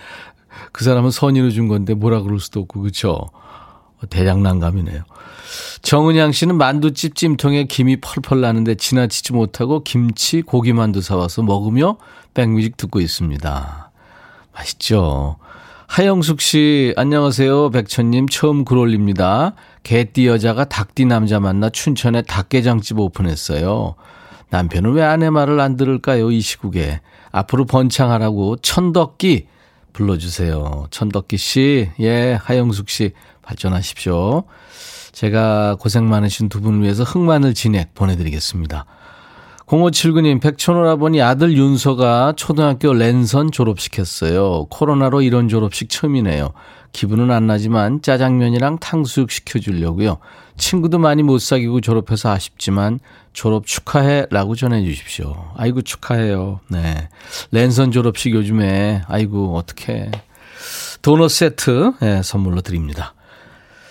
[0.72, 3.20] 그 사람은 선의로 준 건데 뭐라 그럴 수도 없고 그렇죠.
[4.12, 5.04] 대장난감이네요.
[5.82, 11.98] 정은양 씨는 만두집 찜통에 김이 펄펄 나는데 지나치지 못하고 김치 고기만두 사와서 먹으며
[12.34, 13.92] 백뮤직 듣고 있습니다.
[14.54, 15.38] 맛있죠.
[15.88, 17.72] 하영숙 씨, 안녕하세요.
[17.72, 19.56] 백천님, 처음 글 올립니다.
[19.82, 23.96] 개띠 여자가 닭띠 남자 만나 춘천에 닭게장집 오픈했어요.
[24.52, 26.30] 남편은 왜 아내 말을 안 들을까요?
[26.30, 27.02] 이 시국에.
[27.32, 29.48] 앞으로 번창하라고 천덕기
[29.94, 30.88] 불러주세요.
[30.92, 34.44] 천덕기 씨, 예, 하영숙 씨, 발전하십시오.
[35.12, 38.86] 제가 고생 많으신 두 분을 위해서 흑마늘 진액 보내드리겠습니다.
[39.70, 44.66] 0579님, 백촌오라버니 아들 윤서가 초등학교 랜선 졸업시켰어요.
[44.66, 46.54] 코로나로 이런 졸업식 처음이네요.
[46.92, 50.18] 기분은 안 나지만 짜장면이랑 탕수육 시켜주려고요.
[50.58, 53.00] 친구도 많이 못 사귀고 졸업해서 아쉽지만
[53.32, 55.52] 졸업 축하해 라고 전해주십시오.
[55.56, 56.62] 아이고 축하해요.
[56.70, 57.10] 네.
[57.52, 60.10] 랜선 졸업식 요즘에 아이고 어떡해.
[61.04, 63.14] 도넛 세트 네, 선물로 드립니다.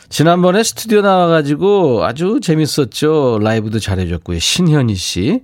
[0.09, 3.39] 지난번에 스튜디오 나와가지고 아주 재밌었죠.
[3.43, 4.39] 라이브도 잘해줬고요.
[4.39, 5.41] 신현희 씨.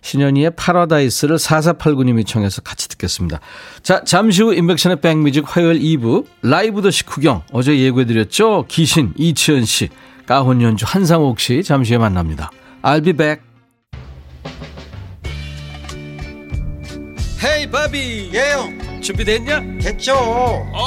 [0.00, 3.40] 신현희의 파라다이스를 4489님이 청해서 같이 듣겠습니다.
[3.82, 8.66] 자, 잠시 후 임백천의 백뮤직 화요일 2부 라이브 더시 구경 어제 예고해드렸죠?
[8.68, 9.88] 기신 이치현 씨,
[10.26, 12.50] 까혼 연주 한상옥 씨 잠시 후에 만납니다.
[12.82, 13.42] I'll be back.
[17.44, 19.60] hey 바비 예영 준비됐냐?
[19.80, 20.14] 됐죠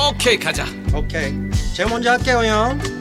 [0.09, 1.33] 오케이 가자 오케이
[1.73, 3.00] 제가 먼저 할게요 형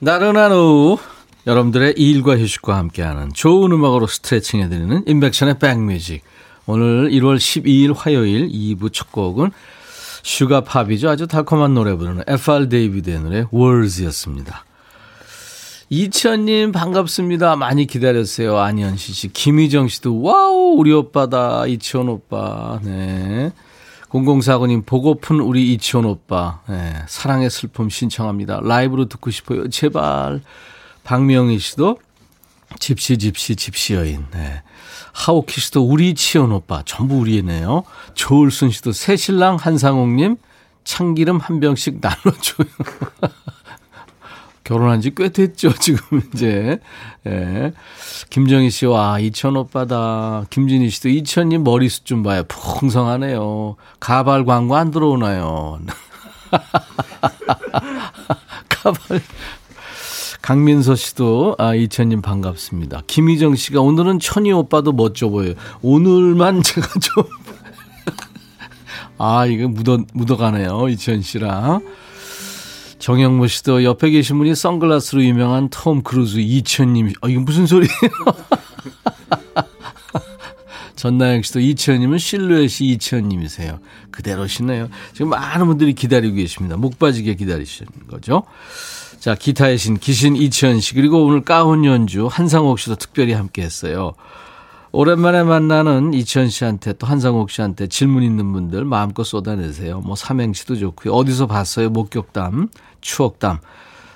[0.00, 0.98] 나른한 오후
[1.46, 6.22] 여러분들의 일과 휴식과 함께하는 좋은 음악으로 스트레칭 해드리는 임백천의 백뮤직
[6.66, 9.52] 오늘 1월 12일 화요일 2부 첫 곡은
[10.22, 11.08] sugar pop이죠.
[11.08, 14.64] 아주 달콤한 노래 부르는 FR 데이비드의 노래 Words였습니다.
[15.88, 17.54] 이치현님 반갑습니다.
[17.56, 18.58] 많이 기다렸어요.
[18.58, 22.80] 안현시 씨, 김희정 씨도 wow 우리 오빠다 이치현 오빠.
[22.82, 23.52] 네.
[24.10, 26.60] 0049님 보고픈 우리 이치현 오빠.
[26.68, 26.94] 네.
[27.08, 28.60] 사랑의 슬픔 신청합니다.
[28.62, 29.68] 라이브로 듣고 싶어요.
[29.68, 30.40] 제발.
[31.04, 31.98] 박명희 씨도
[32.78, 34.24] 집시 집시 집시 여인.
[34.32, 34.62] 네.
[35.12, 36.82] 하오키 씨도 우리 치원 오빠.
[36.84, 37.84] 전부 우리네요.
[38.14, 40.36] 조울순 씨도 새신랑 한상옥님
[40.84, 42.68] 참기름 한 병씩 나눠줘요.
[44.66, 46.80] 결혼한 지 꽤 됐죠, 지금 이제.
[47.24, 47.72] 예.
[48.30, 50.44] 김정희 씨, 와, 이천 오빠다.
[50.50, 52.42] 김진희 씨도 이천님 머리숱 좀 봐요.
[52.48, 53.76] 풍성하네요.
[54.00, 55.78] 가발 광고 안 들어오나요?
[58.68, 59.20] 가발.
[60.42, 63.02] 강민서 씨도, 아, 이천님 반갑습니다.
[63.06, 65.54] 김희정 씨가 오늘은 천희 오빠도 멋져 보여요.
[65.82, 67.24] 오늘만 제가 좀.
[69.18, 70.88] 아, 이거 묻어, 묻어가네요.
[70.88, 71.82] 이천 씨랑.
[73.06, 77.12] 정영모 씨도 옆에 계신 분이 선글라스로 유명한 톰 크루즈 이천님.
[77.20, 77.94] 아, 이거 무슨 소리예요?
[80.96, 83.78] 전나영 씨도 이천님은 실루엣이 이천님이세요.
[84.10, 84.88] 그대로시네요.
[85.12, 86.76] 지금 많은 분들이 기다리고 계십니다.
[86.76, 88.42] 목 빠지게 기다리시는 거죠.
[89.20, 94.14] 자, 기타의 신, 기신 이천 씨, 그리고 오늘 까훈 연주 한상옥 씨도 특별히 함께 했어요.
[94.98, 100.00] 오랜만에 만나는 이천 씨한테 또 한상옥 씨한테 질문 있는 분들 마음껏 쏟아내세요.
[100.00, 101.12] 뭐 삼행시도 좋고요.
[101.12, 101.90] 어디서 봤어요?
[101.90, 102.68] 목격담,
[103.02, 103.58] 추억담.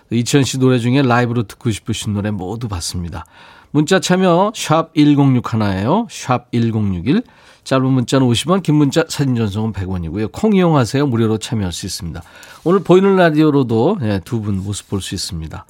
[0.09, 3.27] 이천 씨 노래 중에 라이브로 듣고 싶으신 노래 모두 받습니다.
[3.73, 6.07] 문자 참여 샵 1061예요.
[6.09, 7.25] 샵 1061.
[7.63, 10.33] 짧은 문자는 50원, 긴 문자 사진 전송은 100원이고요.
[10.33, 11.07] 콩 이용하세요.
[11.07, 12.23] 무료로 참여할 수 있습니다.
[12.65, 15.67] 오늘 보이는 라디오로도 예, 두분 모습 볼 수 있습니다.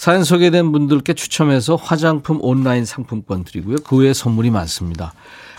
[0.00, 3.76] 사연 소개된 분들께 추첨해서 화장품 온라인 상품권 드리고요.
[3.84, 5.12] 그 외에 선물이 많습니다.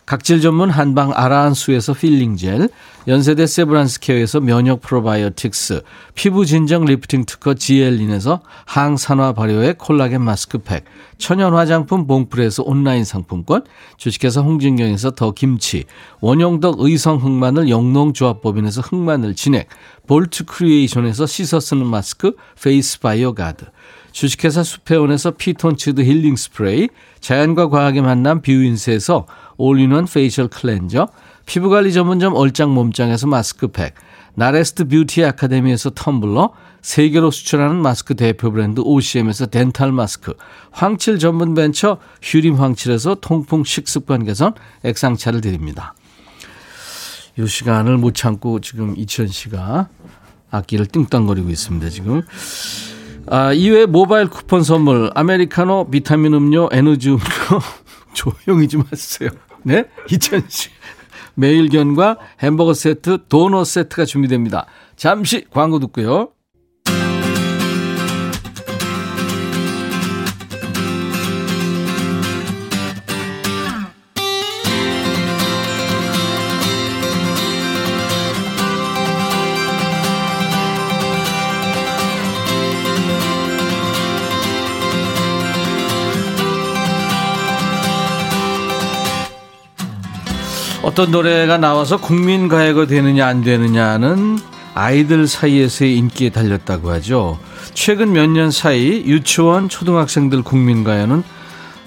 [0.07, 2.67] 각질 전문 한방 아라한수에서 peeling gel,
[3.07, 5.83] 연세대 세브란스케어에서 면역 프로바이오틱스,
[6.15, 10.85] 피부 진정 리프팅 특허 지엘린에서 항산화 발효의 콜라겐 마스크팩,
[11.19, 13.63] 천연 화장품 봉프에서 온라인 상품권,
[13.97, 15.85] 주식회사 홍진경에서 더 김치,
[16.19, 19.69] 원용덕 의성 흑마늘 영농조합법인에서 흑마늘 진액,
[20.07, 23.65] 볼트 크리에이션에서 씻어 쓰는 마스크 페이스 바이오 가드,
[24.11, 29.25] 주식회사 수페온에서 피톤치드 힐링 스프레이, 자연과 과학의 만남 뷰인스에서
[29.57, 31.07] all-in-one facial cleanser,
[31.45, 33.93] 피부관리 전문점 얼짱 몸짱에서 마스크팩,
[34.35, 40.33] 나레스트 뷰티 아카데미에서 텀블러, 세계로 수출하는 마스크 대표 브랜드 OCM에서 덴탈 마스크,
[40.71, 45.93] 황칠 전문 벤처 휴림 황칠에서 통풍 식습관 개선 액상차를 드립니다.
[47.37, 49.89] 이 시간을 못 참고 지금 이천 씨가
[50.49, 51.89] 악기를 띵땅거리고 있습니다.
[51.89, 52.21] 지금
[53.27, 57.19] 아, 이외에 모바일 쿠폰 선물 아메리카노 비타민 음료 에너지 음료
[58.13, 59.29] 조용히 좀 하세요.
[59.63, 59.85] 네?
[60.09, 60.69] 이천 씨
[61.35, 64.65] 매일견과 햄버거 세트 도넛 세트가 준비됩니다.
[64.95, 66.29] 잠시 광고 듣고요.
[90.83, 94.39] 어떤 노래가 나와서 국민 가요가 되느냐 안 되느냐는
[94.73, 97.37] 아이들 사이에서의 인기에 달렸다고 하죠.
[97.73, 101.23] 최근 몇 년 사이 유치원 초등학생들 국민 가요는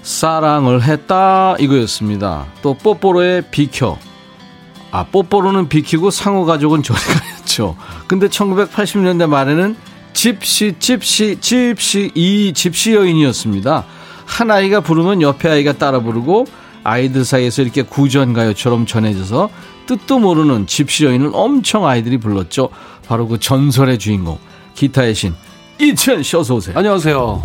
[0.03, 2.47] 사랑을 했다 이거였습니다.
[2.63, 3.99] 또 뽀뽀로의 비켜.
[4.93, 7.77] 아 뽀뽀로는 비키고 상호 가족은 저리 가였죠.
[8.07, 9.75] 근데 1980년대 말에는
[10.13, 13.85] 집시 집시 집시 이 집시 여인이었습니다.
[14.25, 16.45] 한 아이가 부르면 옆에 아이가 따라 부르고
[16.85, 19.49] 아이들 사이에서 이렇게 구전가요처럼 전해져서
[19.87, 22.68] 뜻도 모르는 집시 여인을 엄청 아이들이 불렀죠.
[23.07, 24.38] 바로 그 전설의 주인공
[24.75, 25.35] 기타의 신
[25.81, 26.77] 이천 씨 어서 오세요.
[26.79, 27.42] 안녕하세요.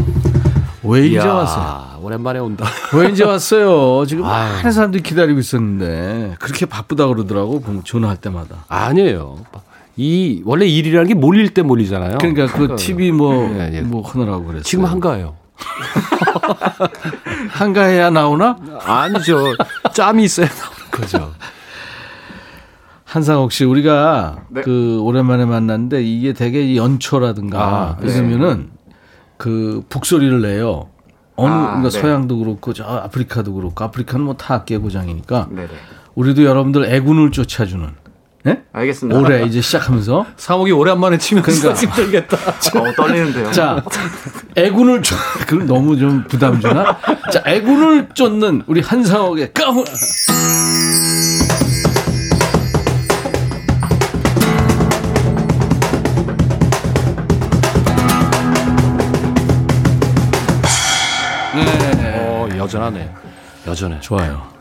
[0.83, 1.99] 왜 이제 왔어요?
[2.01, 2.65] 오랜만에 온다.
[2.93, 4.05] 왜 이제 왔어요?
[4.05, 8.65] 지금 많은 사람들이 기다리고 있었는데 그렇게 바쁘다 그러더라고 전화할 때마다.
[8.67, 9.37] 아니에요.
[9.97, 12.19] 이 원래 일이라는 게 몰릴 때 몰리잖아요.
[12.19, 13.81] 그러니까 그 TV 뭐뭐 네, 네.
[13.81, 14.63] 뭐 하느라고 그랬어요.
[14.63, 15.35] 지금 한가해요.
[17.49, 18.57] 한가해야 나오나?
[18.83, 19.53] 아니죠.
[19.93, 21.33] 짬이 있어야 나오는 거죠.
[23.05, 24.61] 한상옥 씨, 우리가 네.
[24.61, 28.93] 그 오랜만에 만났는데 이게 되게 연초라든가 아, 이러면은 네.
[29.37, 30.89] 그 북소리를 내요.
[31.35, 32.01] 어느 아, 그러니까 네.
[32.01, 35.69] 서양도 그렇고 저 아프리카도 그렇고 아프리카는 뭐다 깨고장이니까 네, 네.
[36.15, 37.89] 우리도 여러분들 애군을 쫓아주는
[38.43, 38.63] 네?
[38.71, 39.19] 알겠습니다.
[39.19, 42.37] 올해 이제 시작하면서 사목이 오랜만에 치면 그러니까 힘들겠다.
[42.79, 43.51] 어, 떨리는데요.
[43.51, 43.83] 자,
[44.55, 45.15] 애군을 쫓
[45.47, 46.97] 그럼 너무 좀 부담 주나?
[47.31, 49.83] 자, 애군을 쫓는 우리 한상옥의 까훈.
[61.55, 62.15] 네.
[62.19, 63.13] 어, 여전하네.
[63.67, 63.99] 여전해.
[63.99, 64.58] 좋아요.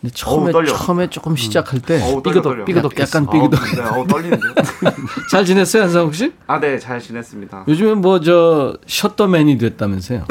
[0.00, 2.22] 근데 처음에 어우, 처음에 조금 시작할 때 음.
[2.22, 3.60] 삐그덕 삐그덕 약간 삐그덕.
[3.74, 4.52] 네, 어우, 떨리는데요.
[5.30, 6.32] 잘 지냈어요 한상욱 씨?
[6.46, 7.64] 아, 네, 잘 지냈습니다.
[7.68, 10.24] 요즘엔 뭐저 셔터맨이 됐다면서요?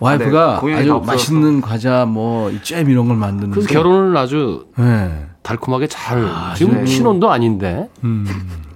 [0.00, 3.50] 와이프가 아, 네, 아주 맛있는 과자 뭐 잼 이런 걸 만드는.
[3.52, 5.26] 그래서 결혼을 아주 네.
[5.42, 6.86] 달콤하게 잘 아, 지금 네.
[6.86, 7.88] 신혼도 아닌데.
[8.04, 8.26] 음.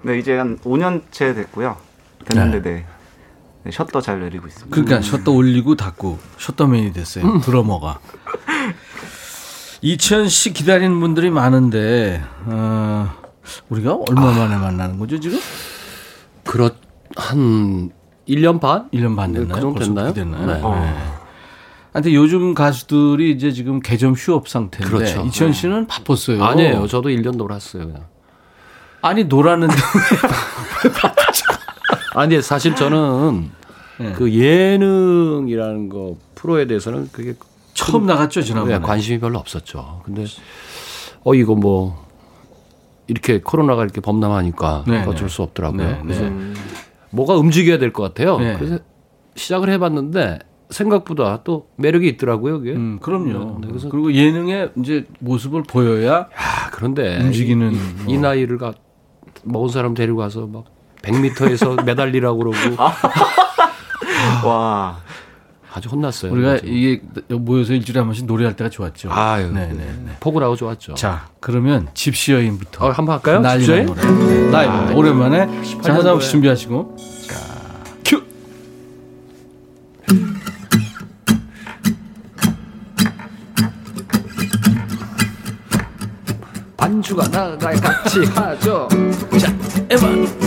[0.02, 1.76] 네, 이제 한 5년째 됐고요.
[2.24, 2.86] 됐는데 네.
[3.64, 3.70] 네.
[3.72, 4.72] 셔터 잘 내리고 있습니다.
[4.74, 7.24] 그러니까 셔터 올리고 닫고 셔터맨이 됐어요.
[7.24, 7.40] 음.
[7.40, 7.98] 드러머가.
[9.86, 13.08] 이천 씨 기다리는 분들이 많은데 어,
[13.68, 15.38] 우리가 얼마 만에 만나는 거죠 지금?
[16.42, 16.72] 그렇
[17.14, 17.92] 한
[18.28, 18.90] 1년 반?
[18.90, 19.54] 1년 반 됐나요?
[19.54, 20.12] 그 정도 됐나요?
[20.12, 20.46] 됐나요?
[20.46, 20.60] 네.
[20.60, 20.74] 어.
[20.74, 20.92] 네.
[21.92, 25.24] 근데 요즘 가수들이 이제 지금 개점 휴업 상태인데 그렇죠.
[25.24, 25.86] 이천 씨는 네.
[25.86, 26.42] 바빴어요.
[26.42, 26.88] 아니에요.
[26.88, 27.86] 저도 1년 놀았어요.
[27.86, 28.06] 그냥.
[29.02, 29.72] 아니 놀았는데
[32.16, 33.52] 아니 사실 저는
[34.00, 34.12] 네.
[34.14, 37.34] 그 예능이라는 거 프로에 대해서는 그게
[37.76, 38.78] 처음 나갔죠 지난번에.
[38.78, 40.00] 네, 관심이 별로 없었죠.
[40.04, 40.24] 근데
[41.24, 42.04] 어 이거 뭐
[43.06, 45.86] 이렇게 코로나가 이렇게 범람하니까 네, 어쩔 수 없더라고요.
[45.86, 46.52] 네, 그래서 네.
[47.10, 48.38] 뭐가 움직여야 될 것 같아요.
[48.38, 48.54] 네.
[48.58, 48.78] 그래서
[49.36, 50.38] 시작을 해봤는데
[50.70, 52.58] 생각보다 또 매력이 있더라고요.
[52.58, 52.72] 그게.
[52.72, 53.58] 음, 그럼요.
[53.60, 56.12] 네, 그래서 그리고 예능의 이제 모습을 보여야.
[56.12, 56.28] 야,
[56.72, 58.14] 그런데 움직이는 이, 뭐.
[58.14, 58.72] 이 나이를 가
[59.44, 60.64] 먹은 사람 데리고 가서 막
[61.02, 62.56] 100m에서 매달리라고 그러고.
[64.44, 64.98] 와.
[65.76, 66.32] 아주 혼났어요.
[66.32, 69.10] 우리가 이게 모여서 일주일에 한 번씩 노래할 때가 좋았죠.
[69.12, 69.74] 아유, 네, 네,
[70.06, 70.16] 네.
[70.20, 70.94] 포근하고 좋았죠.
[70.94, 73.40] 자, 그러면 집시 여인부터 어, 한번 할까요?
[73.40, 73.84] 난 노래.
[73.84, 74.50] 네.
[74.50, 75.46] 나이 아, 오랜만에
[75.82, 76.96] 자, 하나 씨 준비하시고.
[77.28, 77.36] 자,
[78.06, 78.22] 큐.
[86.78, 88.88] 반주가 나가야 같이 하죠.
[89.38, 89.54] 자,
[89.90, 90.45] 에반.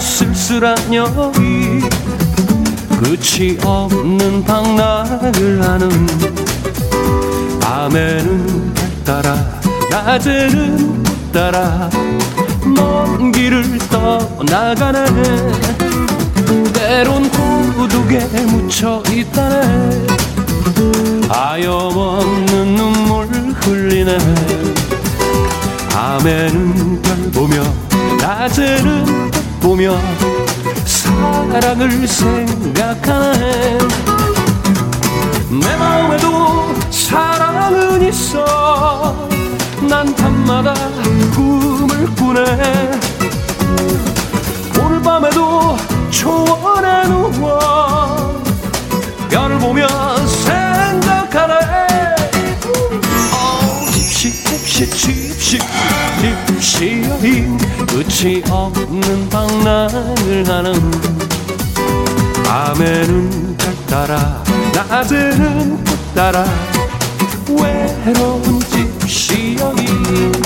[0.00, 1.82] 쓸쓸한 여인
[2.98, 6.06] 끝이 없는 방랑을 하는
[7.60, 8.74] 밤에는
[9.04, 9.34] 따라
[9.90, 11.90] 낮에는 따라
[12.64, 15.04] 먼 길을 떠나가네.
[16.72, 20.06] 때론 고독에 묻혀 있다네.
[21.28, 23.26] 하염없는 눈물
[23.60, 24.18] 흘리네.
[25.90, 27.62] 밤에는 별 보며
[28.20, 29.98] 낮에는 보며
[30.84, 33.78] 사랑을 생각하네
[35.48, 39.26] 내 마음에도 사랑은 있어.
[39.88, 40.74] 난 밤마다
[41.34, 42.90] 꿈을 꾸네.
[44.84, 45.78] 오늘 밤에도
[46.10, 48.42] 초원에 누워
[49.30, 49.86] 별을 보며
[50.26, 50.63] 생
[54.24, 55.58] 어, 집시 집시 집시
[56.48, 60.90] 집시 여인 끝이 없는 방랑을 하는
[62.42, 66.42] 밤에는 달 따라 낮에는 꽃 따라.
[67.50, 70.43] 외로운 집시 여인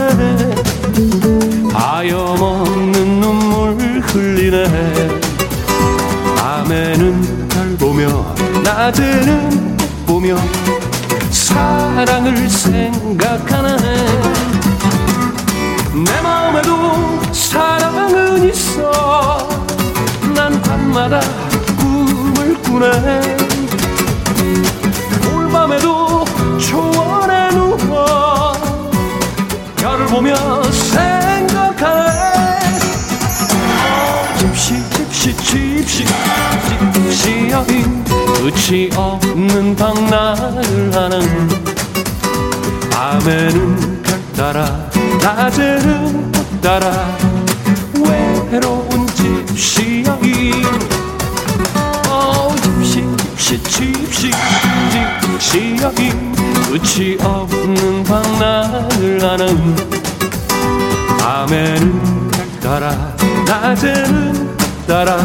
[0.00, 0.54] 묻혀 있다네.
[1.72, 4.64] 하염없는 눈물 흘리네.
[6.36, 8.34] 밤에는 별 보며
[8.64, 10.36] 낮에는 꽃 보며
[11.30, 13.76] 사랑을 생각하네.
[16.04, 19.48] 내 마음에도 사랑은 있어.
[20.34, 21.20] 난 밤마다
[21.78, 23.36] 꿈을 꾸네.
[25.34, 25.99] 올 밤에도
[30.10, 30.34] 보며
[30.64, 32.10] 생각하네
[33.86, 36.04] 어, 집시 집시 집시
[36.92, 41.48] 집시 여인 끝이 없는 방랑을 하는
[42.90, 44.90] 밤에는 별 따라
[45.22, 46.90] 낮에는 꽃 따라
[47.94, 50.64] 외로운 집시 여인.
[52.08, 53.04] 어, 집시
[53.36, 54.30] 집시 집시
[55.22, 56.32] 집시 여인
[56.70, 59.99] 끝이 없는 방랑을 하는
[61.30, 62.28] 밤에는
[62.60, 63.16] 달 따라
[63.46, 65.16] 낮에는 꽃 따라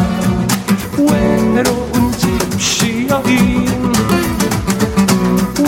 [1.00, 3.66] 외로운 집시 여인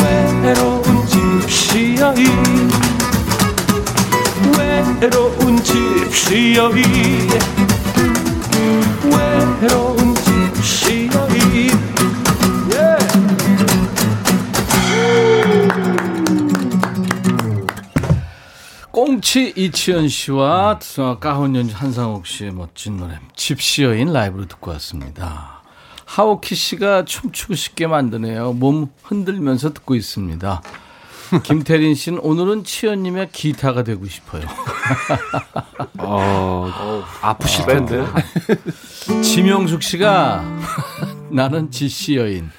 [0.00, 2.70] 외로운 집시 여인
[4.56, 7.28] 외로운 집시 여인
[9.60, 9.87] 외로운
[19.28, 20.78] 꽁치 이치현 씨와
[21.20, 25.60] 까훈 연주 한상옥 씨의 멋진 노래 집시여인 라이브로 듣고 왔습니다.
[26.06, 28.54] 하오키 씨가 춤추고 싶게 만드네요.
[28.54, 30.62] 몸 흔들면서 듣고 있습니다.
[31.42, 34.44] 김태린 씨는 오늘은 치현님의 기타가 되고 싶어요.
[36.00, 38.06] 어, 아프실 텐데.
[39.22, 40.42] 지명숙 씨가
[41.30, 42.50] 나는 지씨 여인.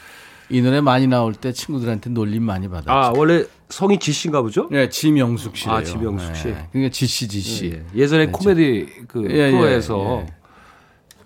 [0.51, 2.91] 이 노래 많이 나올 때 친구들한테 놀림 많이 받았죠.
[2.91, 4.67] 아, 원래 성이 지 씨인가 보죠?
[4.71, 5.75] 네, 지명숙 씨예요.
[5.77, 6.47] 아, 지명숙 씨.
[6.47, 7.81] 네, 그러니까 지 씨 지 씨.
[7.95, 10.27] 예, 전에 네, 코미디 그 예, 프로에서 예, 예.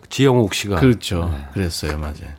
[0.09, 1.29] 지영옥 씨가 그렇죠.
[1.33, 1.45] 네.
[1.53, 1.97] 그랬어요.
[1.97, 2.33] 맞아요.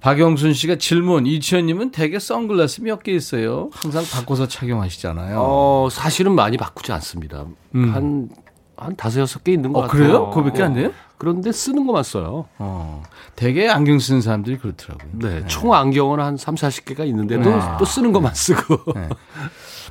[0.00, 1.26] 박영순 씨가 질문.
[1.26, 3.70] 이치현님은 대개 선글라스 몇 개 있어요?
[3.72, 5.36] 항상 바꿔서 착용하시잖아요.
[5.40, 7.46] 어, 사실은 많이 바꾸지 않습니다.
[7.76, 7.94] 음.
[7.94, 8.28] 한,
[8.76, 10.02] 한 다섯 여섯 개 있는 것 어, 같아요.
[10.02, 10.30] 그래요?
[10.30, 10.90] 그거밖에 안 돼요?
[11.18, 12.48] 그런데 쓰는 것만 써요.
[12.58, 13.02] 어.
[13.36, 15.10] 대개 안경 쓰는 사람들이 그렇더라고요.
[15.12, 15.46] 네.
[15.46, 17.60] 총 안경은 한 3, 40개가 있는데도 네.
[17.78, 18.92] 또 쓰는 것만 쓰고.
[18.94, 19.08] 네.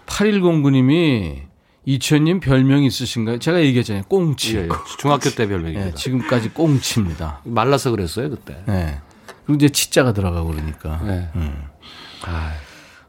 [0.06, 1.44] 8109님이
[1.86, 3.40] 이치현님 별명 있으신가요?
[3.40, 4.04] 제가 얘기했잖아요.
[4.08, 4.58] 꽁치.
[4.58, 4.70] 예, 예.
[5.00, 5.86] 중학교 때 별명입니다.
[5.86, 7.42] 네, 지금까지 꽁치입니다.
[7.44, 8.62] 말라서 그랬어요, 그때.
[8.68, 9.00] 네.
[9.46, 11.02] 그리고 이제 치자가 들어가고 그러니까.
[11.04, 11.30] 네.
[11.36, 11.66] 음.
[12.26, 12.54] 아,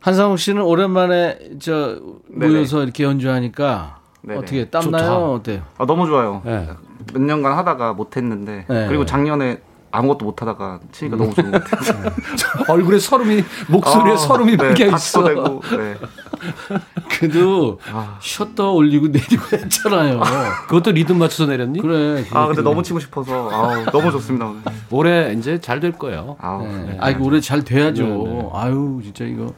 [0.01, 2.53] 한상욱 씨는 오랜만에 저 네네.
[2.53, 4.39] 모여서 이렇게 연주하니까 네네.
[4.39, 5.35] 어떻게 땀나요?
[5.41, 5.63] 어때요?
[5.79, 6.43] 아, 너무 좋아요.
[6.45, 6.69] 네.
[7.13, 8.87] 몇 년간 하다가 못했는데 네.
[8.89, 9.59] 그리고 작년에
[9.95, 12.13] 아무것도 못하다가 치니까 너무 좋은 것 같아요.
[12.69, 15.25] 얼굴에 서름이, 목소리에 아, 서름이 네, 박혀 닥쳐 있어.
[15.25, 15.97] 대고, 네.
[17.11, 18.17] 그래도 아.
[18.23, 20.23] 셔터 올리고 내리고 했잖아요.
[20.69, 21.81] 그것도 리듬 맞춰서 내렸니?
[21.81, 22.25] 그래.
[22.33, 24.61] 아 근데 너무 치고 싶어서 아우, 너무 좋습니다 오늘.
[24.91, 26.37] 올해 이제 잘 될 거예요.
[26.41, 26.97] 아우, 네.
[27.01, 28.05] 아, 이거 올해 잘 돼야죠.
[28.07, 28.49] 네, 네.
[28.55, 29.53] 아유, 진짜 이거.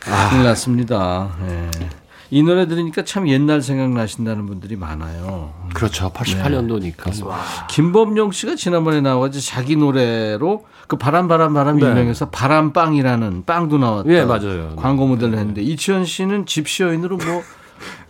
[0.00, 1.30] 큰일 났습니다.
[1.46, 1.70] 네.
[2.34, 5.52] 이 노래 들으니까 참 옛날 생각나신다는 분들이 많아요.
[5.74, 6.10] 그렇죠.
[6.14, 7.10] 88년도니까.
[7.12, 7.30] 네.
[7.68, 11.86] 김범용 씨가 지난번에 나와가지고 자기 노래로 그 바람 바람 바람 네.
[11.86, 14.10] 유명해서 바람빵이라는 빵도 나왔다.
[14.10, 14.74] 예, 맞아요.
[14.76, 17.42] 광고 모델을 했는데 이치현 씨는 집시여인으로 뭐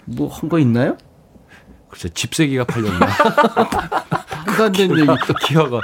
[0.05, 0.97] 뭐 한 거 있나요?
[1.89, 3.07] 글쎄 집세기가 팔렸나?
[4.47, 5.77] 한된 얘기 또 기억이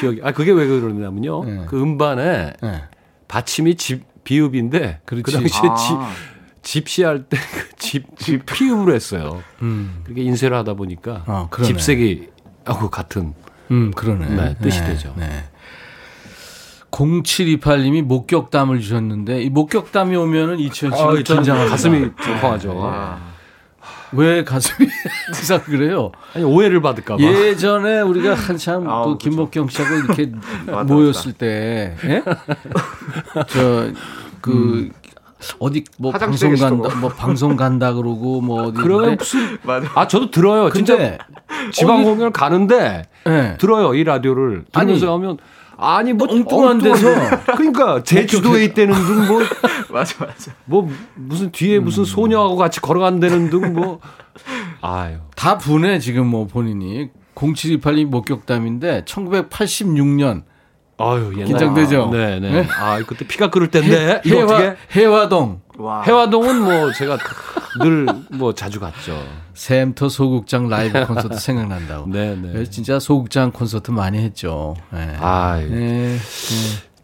[0.00, 1.44] 기억이 아 그게 왜 그러냐면요.
[1.44, 1.64] 네.
[1.68, 2.82] 그 음반에 네.
[3.28, 5.22] 받침이 집 비읍인데 그렇지.
[5.22, 5.74] 그 당시에 아.
[5.74, 5.96] 집
[6.64, 9.42] 집시할 때그 집, 집 피읍으로 했어요.
[9.62, 10.00] 음.
[10.04, 13.34] 그렇게 인쇄를 하다 보니까 어, 집세기하고 같은
[13.70, 14.28] 음, 그러네.
[14.28, 15.14] 네, 뜻이 네, 되죠.
[15.16, 15.44] 네.
[16.90, 22.80] 0728님이 목격담을 주셨는데 이 목격담이 오면은 씨는 아, 긴장하 가슴이 좁아하죠.
[22.82, 23.34] 아.
[24.12, 24.88] 왜 가슴이
[25.32, 26.12] 이상 그래요?
[26.34, 27.22] 아니 오해를 받을까 봐.
[27.22, 30.32] 예전에 우리가 한참 아, 그 김목경 씨하고 이렇게
[30.86, 32.22] 모였을 때, 예?
[33.48, 34.92] 저그 음.
[35.58, 37.10] 어디 뭐 방송 간다, 뭐.
[37.10, 39.58] 방송 간다 그러고 뭐 어디 그러면 무슨
[39.94, 40.06] 아.
[40.06, 40.70] 저도 들어요.
[40.70, 41.18] 진짜
[41.72, 43.56] 지방 공연 가는데 네.
[43.58, 44.64] 들어요 이 라디오를.
[44.72, 45.38] 들으면서 가면
[45.76, 47.08] 아니 뭐 엉뚱한 데서.
[47.56, 49.40] 그러니까 제주도에 있다는 둥뭐
[49.92, 50.52] 맞아 맞아.
[50.64, 52.04] 뭐 무슨 뒤에 무슨 음.
[52.04, 54.00] 소녀하고 같이 걸어간다는 둥뭐.
[54.80, 55.16] 아유.
[55.36, 57.10] 다 분해 지금 뭐 본인이.
[57.34, 60.44] 0728님 목격담인데 1986년
[60.98, 62.10] 아유 옛날 긴장되죠.
[62.12, 62.50] 네 네.
[62.50, 62.62] 네.
[62.62, 62.68] 네?
[62.78, 65.60] 아 그때 피가 끓을 텐데 해, 해화 해화동.
[65.78, 66.02] 와.
[66.02, 67.18] 해화동은 뭐 제가
[67.82, 69.20] 늘 뭐 자주 갔죠.
[69.54, 72.06] 샘터 소극장 라이브 콘서트 생각난다고.
[72.10, 72.52] 네네.
[72.52, 72.64] 네.
[72.64, 74.74] 진짜 소극장 콘서트 많이 했죠.
[74.92, 75.16] 네.
[75.20, 75.68] 아, 네.
[75.68, 76.16] 네.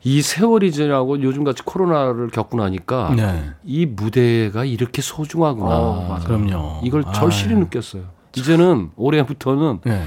[0.02, 3.50] 이 세월이 지나고 요즘같이 코로나를 겪고 나니까 네.
[3.64, 5.68] 이 무대가 이렇게 소중하구나.
[5.70, 6.80] 어, 그럼요.
[6.84, 7.60] 이걸 절실히 아유.
[7.64, 8.04] 느꼈어요.
[8.36, 10.04] 이제는 올해부터는 네.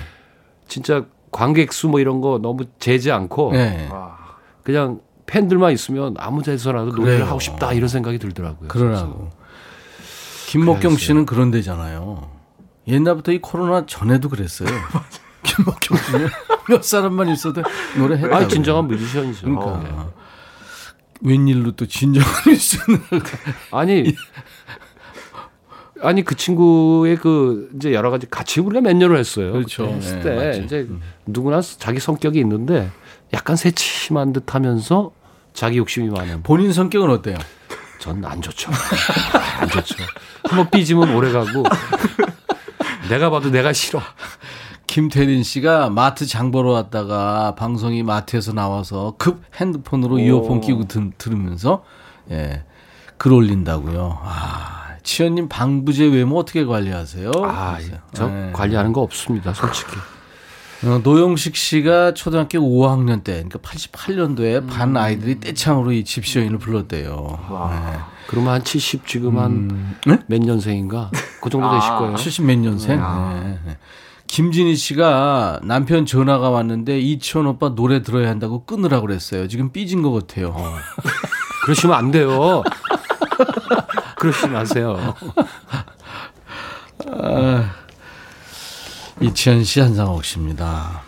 [0.67, 3.89] 진짜 관객 수 뭐 이런 거 너무 재지 않고 네.
[4.63, 7.05] 그냥 팬들만 있으면 아무 데서라도 그래요.
[7.05, 8.69] 노래를 하고 싶다 이런 생각이 들더라고요.
[8.69, 9.29] 그러라고.
[10.47, 12.29] 김목경 씨는 그런 데잖아요.
[12.87, 14.69] 옛날부터 이 코로나 전에도 그랬어요.
[15.43, 16.27] 김목경 씨는
[16.69, 17.63] 몇 사람만 있어도
[17.97, 18.35] 노래 했다.
[18.35, 19.41] 아, 진정한 뮤지션이죠.
[19.45, 19.65] 그러니까.
[19.65, 19.89] 어, 네.
[21.29, 22.79] 웬일로 또 진정한 뮤지션
[23.71, 24.13] 아니
[26.03, 29.53] 아니 그 친구의 그 이제 여러 가지 같이 우리가 몇 년을 했어요.
[29.53, 29.85] 그렇죠.
[29.87, 30.63] 했을 네, 때 맞지.
[30.63, 31.01] 이제 음.
[31.25, 32.89] 누구나 자기 성격이 있는데
[33.33, 35.11] 약간 새침한 듯하면서
[35.53, 36.43] 자기 욕심이 많은.
[36.43, 37.37] 본인 성격은 어때요?
[37.99, 38.69] 전 안 좋죠.
[39.61, 39.95] 안 좋죠.
[40.43, 41.63] 한번 삐지면 오래 가고
[43.09, 44.01] 내가 봐도 내가 싫어.
[44.87, 50.19] 김태린 씨가 마트 장 보러 왔다가 방송이 마트에서 나와서 급 핸드폰으로 오.
[50.19, 51.83] 이어폰 끼고 들, 들으면서
[52.29, 52.63] 예,
[53.17, 54.19] 글 올린다고요.
[54.21, 54.82] 아.
[55.03, 57.31] 치현님 방부제 외모 어떻게 관리하세요?
[57.43, 57.77] 아,
[58.13, 58.51] 저 네.
[58.53, 59.91] 관리하는 거 없습니다, 솔직히.
[60.85, 64.67] 어, 노영식 씨가 초등학교 5학년 때, 그러니까 88년도에 음.
[64.67, 67.39] 반 아이들이 떼창으로 이 집시여인을 불렀대요.
[67.49, 67.99] 네.
[68.27, 69.71] 그러면 한 70 지금 한몇
[70.07, 70.23] 음.
[70.27, 70.39] 네?
[70.39, 71.11] 년생인가?
[71.41, 72.15] 그 정도 되실 아, 거예요.
[72.17, 72.99] 70 몇 년생?
[72.99, 73.59] 네.
[73.65, 73.77] 네.
[74.27, 79.47] 김진희 씨가 남편 전화가 왔는데 이치원 오빠 노래 들어야 한다고 끊으라고 그랬어요.
[79.47, 80.49] 지금 삐진 것 같아요.
[80.49, 80.75] 어.
[81.63, 82.63] 그러시면 안 돼요.
[84.23, 84.97] 그러지 마세요.
[87.11, 87.71] 아,
[89.19, 91.01] 이치현 씨, 한상옥 씨입니다.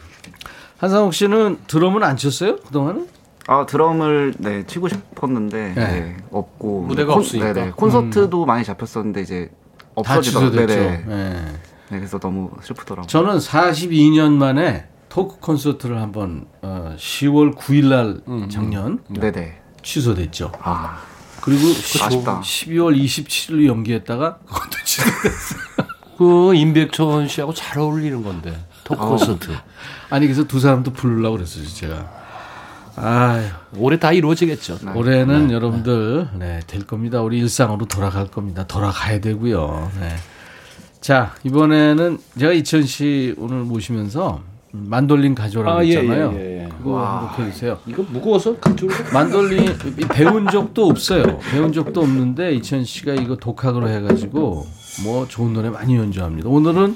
[0.80, 2.57] 한상옥 씨는 드럼은 안 쳤어요?
[2.57, 3.07] 그동안은?
[3.47, 5.88] 아, 드럼을, 네, 치고 싶었는데, 네.
[5.88, 6.82] 네 없고.
[6.82, 7.53] 무대가 콘, 없으니까.
[7.53, 8.47] 네네, 콘서트도 음.
[8.47, 9.49] 많이 잡혔었는데, 이제
[9.93, 10.66] 없어지더라고요.
[10.66, 11.03] 네.
[11.07, 11.45] 네.
[11.88, 13.07] 그래서 너무 슬프더라고요.
[13.07, 19.13] 저는 42년 만에 토크 콘서트를 한번 어, 10월 9일 날 음, 작년 음.
[19.13, 19.61] 네네.
[19.84, 20.51] 취소됐죠.
[20.61, 21.14] 아.
[21.45, 22.41] 그리고 아쉽다.
[22.41, 25.59] 12월 27일 연기했다가 그것도 취소됐어요.
[26.17, 29.09] 그 임백천 씨하고 잘 어울리는 건데 토크 어.
[29.09, 29.51] 콘서트.
[30.09, 32.25] 아니 그래서 두 사람도 부르려고 그랬어요 제가.
[32.95, 34.79] 아 올해 다 이루어지겠죠.
[34.81, 34.91] 네.
[34.93, 35.53] 올해는 네.
[35.53, 37.21] 여러분들 네, 될 겁니다.
[37.21, 38.65] 우리 일상으로 돌아갈 겁니다.
[38.65, 39.91] 돌아가야 되고요.
[39.99, 40.15] 네.
[40.99, 44.41] 자 이번에는 제가 이천 씨 오늘 모시면서
[44.88, 46.34] 만돌린 가져라고 아, 예, 했잖아요.
[46.36, 46.69] 예, 예, 예.
[46.78, 47.80] 그거 한번 해주세요.
[47.86, 49.78] 이거 무거워서 가져 만돌린
[50.13, 51.39] 배운 적도 없어요.
[51.51, 54.65] 배운 적도 없는데 이천 씨가 이거 독학으로 해가지고
[55.03, 56.49] 뭐 좋은 노래 많이 연주합니다.
[56.49, 56.95] 오늘은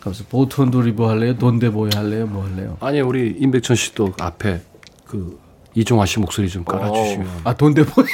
[0.00, 1.38] 가서 보톤 리버 할래요?
[1.38, 2.26] 돈데보이 할래요?
[2.26, 2.76] 뭐 할래요?
[2.80, 4.60] 아니 우리 임백천 씨도 앞에
[5.06, 5.38] 그
[5.74, 7.28] 이종화 씨 목소리 좀 깔아주시면.
[7.44, 8.06] 아 돈데보이.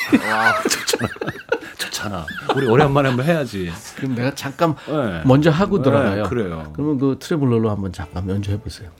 [1.80, 2.26] 와 좋잖아.
[2.54, 3.72] 우리 오랜만에 한번 해야지.
[3.96, 5.22] 그럼 내가 잠깐 네.
[5.24, 6.24] 먼저 하고 네, 들어가요.
[6.24, 6.70] 그래요.
[6.74, 8.90] 그러면 그 트래블러로 한번 잠깐 연주해 보세요.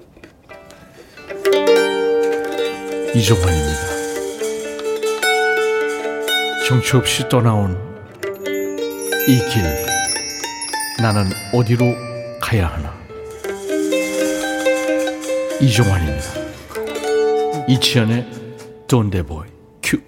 [3.14, 3.81] 이종환입니다.
[6.66, 7.76] 정처 없이 떠나온
[9.28, 9.62] 이 길,
[11.03, 11.85] 나는 어디로
[12.41, 12.95] 가야 하나?
[15.61, 16.41] 이종환입니다.
[17.68, 18.26] 이치현의
[18.87, 19.47] 돈데보이
[19.83, 20.01] 큐.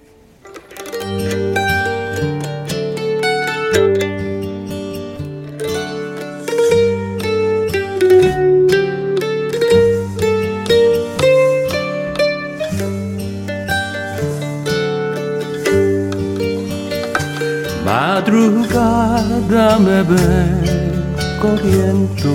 [19.50, 20.02] Dame
[21.40, 22.32] corriendo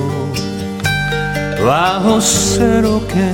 [1.66, 3.28] bajo cero que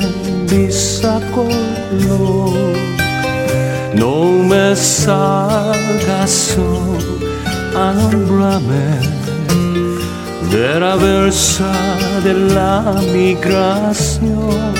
[0.49, 2.53] mi sacolo
[3.93, 4.15] no
[4.49, 6.57] me salgas
[7.75, 8.85] a nombrarme
[10.49, 11.71] de la versa
[12.23, 14.73] de la migración.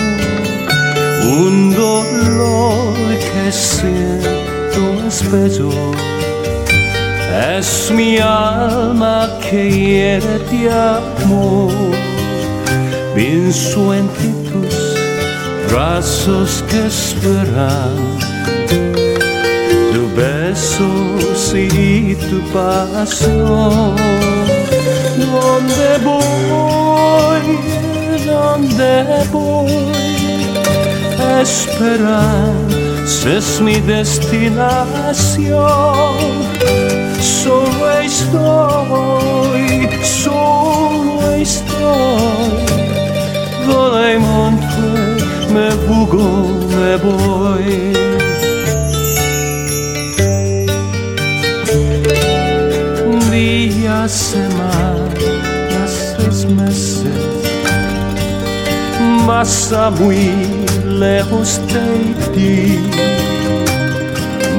[1.42, 2.94] Un dolor
[3.34, 5.30] que siento es
[7.34, 11.72] es mi alma que hiere de amor.
[13.16, 14.76] Pienso en ti tus
[15.72, 17.96] brazos que esperan,
[19.94, 23.96] tu besos y tu pasión.
[25.18, 27.46] ¿Dónde voy?
[28.26, 28.92] ¿Dónde
[29.32, 29.94] voy?
[31.42, 32.74] Esperar
[33.26, 35.54] es mi destinación
[37.24, 42.66] solo estoy, solo estoy.
[43.66, 44.90] Volei monte,
[45.54, 47.94] me bugo, me voy.
[53.32, 57.08] Días, semanas, seis meses,
[59.26, 60.32] más a muy
[60.86, 62.80] lejos de ti,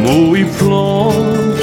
[0.03, 1.54] muy pronto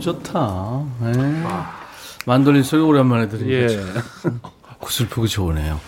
[0.00, 0.84] 좋다.
[1.00, 1.44] 네.
[2.26, 3.84] 만돌린 소리 오랜만에 들으니까 예.
[4.80, 5.80] 구슬프고 좋으네요.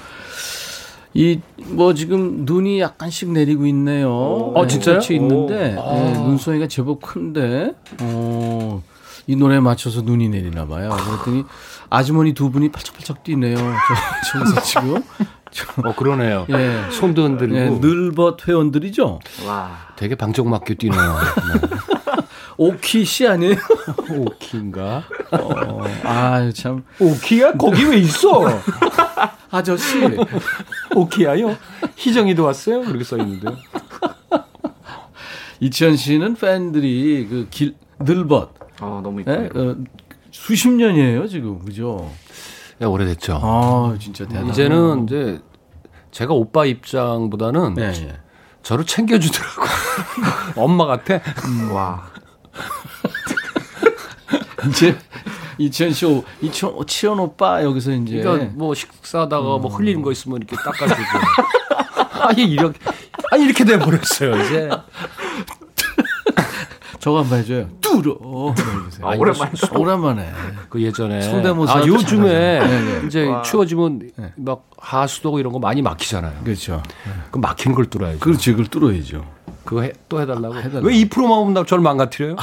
[1.15, 1.41] 이
[1.73, 4.11] 뭐 지금 눈이 약간씩 내리고 있네요.
[4.55, 5.01] 어, 네, 진짜요?
[5.11, 5.93] 있는데 아.
[5.95, 8.83] 네, 눈송이가 제법 큰데 어,
[9.27, 10.91] 이 노래에 맞춰서 눈이 내리나 봐요.
[10.91, 11.45] 그랬더니
[11.91, 13.57] 아주머니 두 분이 팔짝팔짝 뛰네요.
[13.57, 15.03] 저, 저기서 지금.
[15.85, 16.47] 어 그러네요.
[16.51, 16.91] 예.
[16.91, 17.55] 손도 흔들고.
[17.57, 19.19] 예, 늘벗 회원들이죠.
[19.47, 19.71] 와.
[19.97, 21.01] 되게 방정맞게 뛰네요.
[21.61, 21.69] 네.
[22.57, 23.55] 오키 씨 아니에요?
[24.19, 25.05] 오키인가?
[25.33, 26.85] 어, 아, 참.
[27.01, 27.53] 오키야?
[27.53, 28.43] 거기 왜 있어?
[29.51, 30.01] 아저씨.
[30.95, 31.57] 오키야요?
[31.97, 32.83] 희정이도 왔어요?
[32.83, 33.57] 그렇게 써 있는데요.
[35.61, 38.53] 이천 씨는 팬들이 그 길, 늘벗.
[38.81, 39.37] 아, 너무 이뻐요.
[39.43, 39.49] 네?
[39.55, 39.77] 어,
[40.31, 41.59] 수십 년이에요, 지금.
[41.61, 42.11] 그죠?
[42.79, 43.39] 네, 오래됐죠.
[43.43, 45.41] 아, 진짜 대단 이제는 이제
[46.11, 48.17] 제가 오빠 입장보다는 네, 네.
[48.63, 49.63] 저를 챙겨주더라고.
[50.61, 51.21] 엄마 같아.
[51.47, 52.12] 음, 와.
[54.69, 54.97] 이제
[55.59, 59.63] 이천 씨, 이천 치현 오빠 여기서 이제 그러니까 뭐 식사하다가 음.
[59.63, 61.03] 뭐 흘리는 거 있으면 이렇게 닦아주고
[62.29, 62.79] 아니 이렇게
[63.31, 64.71] 아니 이렇게 돼 버렸어요 이제.
[67.03, 67.69] 저거 한번 해줘요.
[67.81, 68.55] 뚫어.
[69.03, 69.51] 아, 오랜만에.
[69.77, 70.33] 오랜만에.
[70.69, 71.21] 그 예전에.
[71.23, 71.79] 성대모사.
[71.79, 73.07] 아, 요즘에 네, 네.
[73.09, 73.43] 이제 와.
[73.43, 74.33] 추워지면 네.
[74.37, 76.45] 막 하수도 이런 거 많이 막히잖아요.
[76.45, 76.81] 그렇죠.
[77.33, 78.21] 그 막히는 걸 뚫어야죠.
[78.21, 79.25] 그렇지, 그걸 뚫어야죠.
[79.65, 80.57] 그거 해, 또 해달라고.
[80.57, 80.87] 해달라고.
[80.87, 82.37] 왜 2%만 오면 저를 망가뜨려요?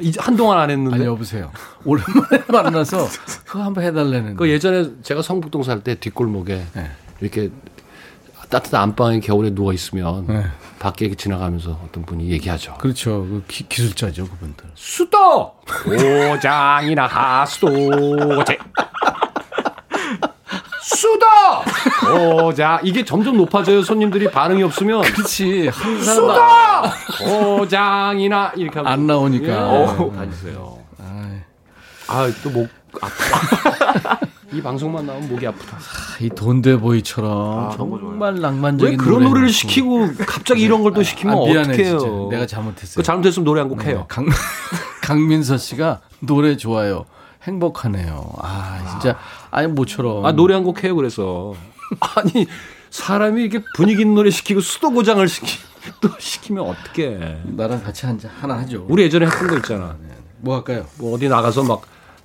[0.00, 0.96] 이제 한동안 안 했는데.
[0.96, 1.50] 아니, 여보세요.
[1.84, 3.06] 오랜만에 만나서
[3.46, 4.36] 그거 한번 해달라는.
[4.36, 6.90] 그 예전에 제가 성북동 살 때 뒷골목에 네.
[7.20, 7.50] 이렇게
[8.50, 10.44] 따뜻한 안방에 겨울에 누워 있으면 네.
[10.78, 12.74] 밖에 지나가면서 어떤 분이 얘기하죠.
[12.78, 13.22] 그렇죠.
[13.28, 14.64] 그 기, 술자죠 그분들.
[14.74, 15.54] 수도
[15.86, 19.07] 오장이나 하수도제 수도
[22.08, 23.82] 어, 자, 이게 점점 높아져요.
[23.82, 25.02] 손님들이 반응이 없으면.
[25.02, 25.68] 그렇지.
[25.68, 26.92] 항상 수다!
[27.24, 29.46] 고장이나 이렇게 하면 안 나오니까.
[29.46, 29.52] 예.
[29.52, 30.78] 어, 다니세요.
[32.10, 32.68] 아, 또 목
[33.02, 34.20] 아프다.
[34.50, 35.76] 이 방송만 나오면 목이 아프다.
[35.76, 35.80] 아,
[36.20, 37.30] 이 돈데보이처럼
[37.66, 42.28] 아, 정말 낭만적인 왜 그런 노래 를 시키고 갑자기 이런 걸 또 시키면 아, 어떡해요.
[42.30, 43.02] 내가 잘못했어요.
[43.02, 43.98] 잘못했으면 노래 한 곡 해요.
[43.98, 44.26] 네, 강,
[45.02, 47.04] 강민서 씨가 노래 좋아요.
[47.42, 48.32] 행복하네요.
[48.40, 49.18] 아, 진짜
[49.50, 50.24] 아니 모처럼.
[50.24, 51.52] 아, 노래 한 곡 해요 그래서.
[52.16, 52.46] 아니,
[52.90, 55.58] 사람이 이렇게 분위기 있는 노래 시키고 수도 고장을 시키
[56.00, 57.42] 또 시키면 어떡해.
[57.44, 58.86] 나랑 같이 한 하나 하죠.
[58.88, 59.96] 우리 예전에 했던 거 있잖아.
[60.02, 60.08] 네.
[60.38, 60.86] 뭐 할까요?
[60.98, 61.82] 뭐 어디 나가서 막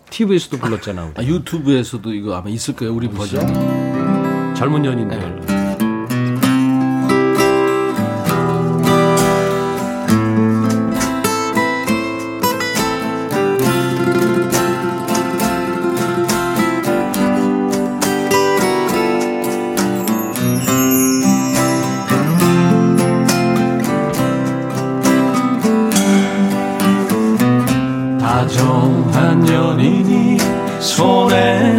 [0.10, 1.14] TV에서도 불렀잖아.
[1.16, 2.94] 아, 유튜브에서도 이거 아마 있을 거예요.
[2.94, 4.54] 우리 버전.
[4.56, 5.46] 젊은 연인들.
[5.46, 5.63] 네.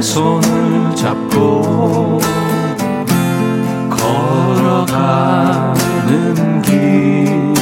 [0.00, 2.18] 손을 잡고
[3.90, 5.72] 걸어가는
[6.62, 7.52] 길.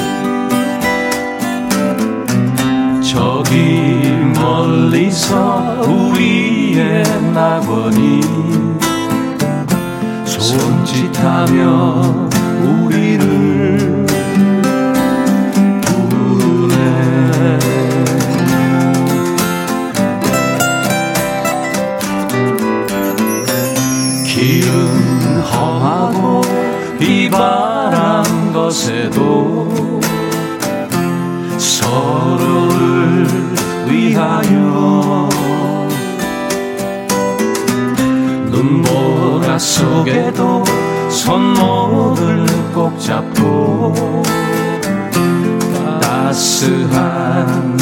[3.02, 7.02] 저기 멀리서 우리의
[7.34, 8.20] 낙원이
[10.24, 11.58] 손짓하며
[12.62, 13.51] 우리를
[27.32, 29.72] 바람 것에도
[31.56, 33.26] 서로를
[33.88, 35.28] 위하여
[38.50, 40.62] 눈보라 속에도
[41.08, 44.22] 손목을 꼭 잡고
[46.02, 47.81] 따스한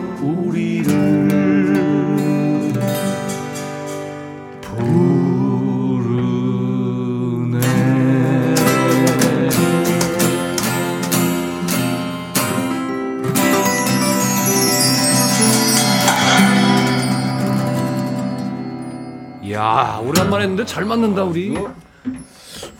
[19.81, 21.57] 야 오랜만에 했는데 잘 맞는다 우리.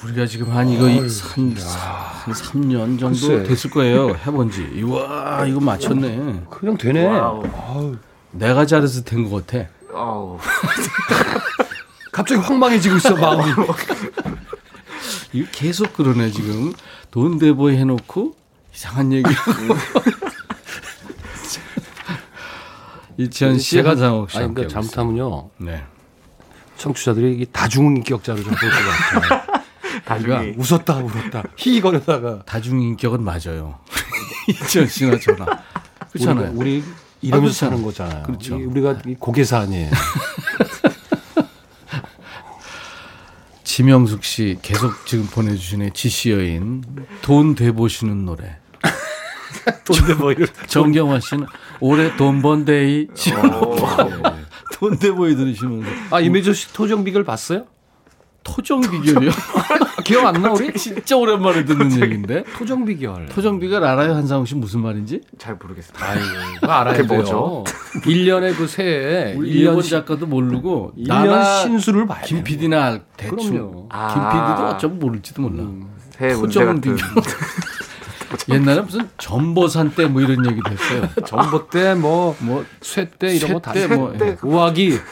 [0.03, 3.43] 우리가 지금 한 이거 한, 한 3년 정도 글쎄.
[3.43, 4.09] 됐을 거예요.
[4.09, 4.83] 해본 지.
[4.83, 6.43] 와 이거 맞췄네.
[6.49, 7.09] 그냥 되네.
[8.31, 9.67] 내가 잘해서 된 것 같아.
[12.11, 13.51] 갑자기 황망해지고 있어 마음이.
[15.33, 16.73] 이거 계속 그러네 지금.
[17.09, 18.35] 돈 대보 해놓고
[18.75, 19.27] 이상한 얘기.
[23.17, 24.37] 이천 씨, 한상욱 씨.
[24.37, 25.49] 아니, 그러니까 잘못하면요.
[25.57, 25.83] 네.
[26.81, 29.61] 청취자들이 다중인격자로 좀 볼 것 같아요.
[30.05, 33.79] 다중이 웃었다 울었다 희거려다가 다중인격은 맞아요.
[34.47, 35.45] 이천 씨나 저나
[36.11, 36.51] 그렇잖아요.
[36.55, 36.83] 우리, 우리
[37.21, 38.23] 이러면서 사는 거잖아요.
[38.23, 38.55] 그렇죠.
[38.57, 39.91] 우리가 고개사 아니에요.
[43.63, 46.83] 지명숙 씨 계속 지금 보내주시네 지시 여인
[47.21, 48.57] 돈 대보시는 노래.
[49.85, 50.33] 돈 대보
[50.67, 51.45] 정경화 씨는
[51.79, 53.07] 올해 돈 번 데이
[54.71, 57.65] 돈 대 보이 들으시면서 아 이매조 씨 토정 비결 봤어요?
[58.43, 59.29] 토정 비결이요?
[60.03, 60.73] 기억 안 나, 우리?
[60.73, 62.43] 진짜 오랜만에 듣는 얘기인데.
[62.57, 63.27] 토정 비결.
[63.27, 65.21] 토정 비결 알아요, 한상욱 씨 무슨 말인지?
[65.37, 65.93] 잘 모르겠어요.
[65.99, 66.25] 아이고,
[66.59, 67.05] 그거 알아야 돼요.
[67.05, 67.63] 뭐죠?
[68.03, 69.35] 1년에 그 새해.
[69.35, 70.93] 우리 일본 작가도 모르고.
[70.97, 73.37] 1년 신수를 봐야 김 PD나 대충.
[73.37, 73.89] 그럼요.
[73.89, 75.61] 김 PD도 어쩌면 모를지도 몰라.
[75.61, 76.97] 음, 새해 토정 비결.
[78.49, 81.09] 옛날에 무슨 전보산 때 뭐 이런 얘기도 했어요.
[81.25, 83.73] 전보 때 뭐, 뭐, 쇠 때 이런 거 다.
[83.95, 84.37] 뭐, 예.
[84.41, 84.97] 우아기.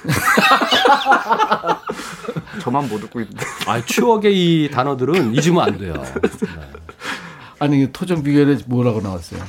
[2.62, 3.46] 저만 못 듣고 있는데.
[3.68, 4.34] 아, 추억의
[4.66, 5.94] 이 단어들은 잊으면 안 돼요.
[7.60, 9.42] 아니, 토정 비결에 뭐라고 나왔어요?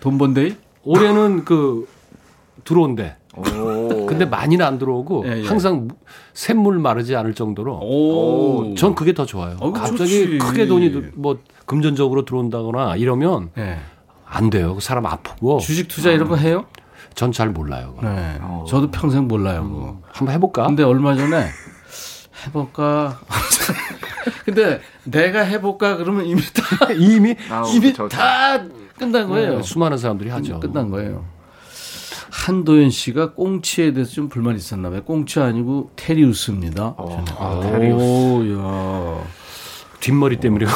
[0.00, 0.56] 돈 번데이?
[0.84, 1.88] 올해는 그,
[2.64, 3.16] 들어온대.
[4.12, 5.46] 근데 많이는 안 들어오고 예, 예.
[5.46, 5.88] 항상
[6.34, 8.74] 샘물 마르지 않을 정도로 오.
[8.76, 9.56] 전 그게 더 좋아요.
[9.60, 10.38] 어, 갑자기 좋지.
[10.38, 13.78] 크게 돈이 뭐 금전적으로 들어온다거나 이러면 예.
[14.26, 14.74] 안 돼요.
[14.74, 16.64] 그 사람 아프고 주식 투자 이런 거 해요?
[17.14, 17.94] 전 잘 몰라요.
[18.02, 18.38] 네.
[18.40, 18.64] 어.
[18.66, 19.60] 저도 평생 몰라요.
[19.62, 20.02] 음.
[20.12, 20.66] 한번 해볼까?
[20.66, 21.44] 근데 얼마 전에
[22.46, 23.20] 해볼까?
[24.44, 28.16] 근데 내가 해볼까 그러면 이미 다 이미 아, 이미 저, 저.
[28.16, 28.62] 다
[28.98, 29.56] 끝난 거예요.
[29.56, 30.60] 네, 수많은 사람들이 하죠.
[30.60, 31.24] 끝난 거예요.
[32.42, 35.04] 한도현 씨가 꽁치에 대해서 좀 불만 있었나 봐요.
[35.04, 36.94] 꽁치 아니고 테리우스입니다.
[36.98, 38.04] 어, 아, 테리우스.
[38.04, 39.24] 오, 야.
[40.00, 40.66] 뒷머리 때문에.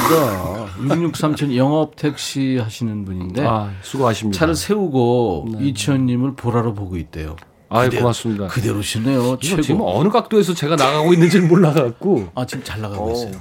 [0.78, 3.44] 6637 영업 택시 하시는 분인데.
[3.44, 4.38] 아, 수고하십니다.
[4.38, 5.66] 차를 세우고 네.
[5.66, 7.34] 이천님을 보라로 보고 있대요.
[7.68, 8.46] 아, 고맙습니다.
[8.46, 9.38] 그대로시네요.
[9.40, 9.60] 최고.
[9.60, 12.28] 지금 어느 각도에서 제가 나가고 있는지를 몰라갖고.
[12.36, 13.12] 아, 지금 잘 나가고 오.
[13.12, 13.40] 있어요.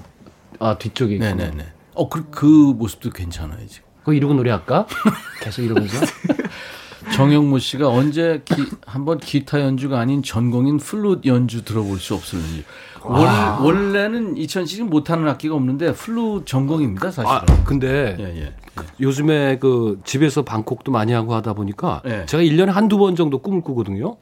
[0.57, 1.19] 아, 뒤쪽에.
[1.19, 1.63] 네네네.
[1.93, 3.87] 어, 그, 그 모습도 괜찮아요, 지금.
[3.99, 4.87] 그거 이러고 노래할까?
[5.43, 6.03] 계속 이러면서.
[7.13, 12.65] 정영모 씨가 언제 기, 한번 기타 연주가 아닌 전공인 플룻 연주 들어볼 수 없을는지.
[13.03, 17.37] 원, 원래는 이천 씨는 못하는 악기가 없는데 플룻 전공입니다, 사실은.
[17.37, 18.53] 아, 근데 예, 예, 예.
[18.99, 22.25] 요즘에 그 집에서 방콕도 많이 하고 하다 보니까 예.
[22.25, 24.17] 제가 1 년에 한두 번 정도 꿈을 꾸거든요.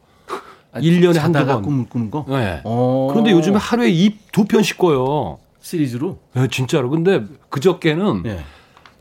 [0.73, 1.61] 아, 1년에 한두 번.
[1.61, 2.25] 꿈을 꾸는 거?
[2.27, 2.61] 네.
[2.65, 3.07] 어.
[3.11, 5.37] 그런데 요즘에 하루에 입 두 편씩 꿔요.
[5.61, 6.17] 시리즈로?
[6.33, 6.89] 네, 진짜로.
[6.89, 8.39] 근데 그저께는 예.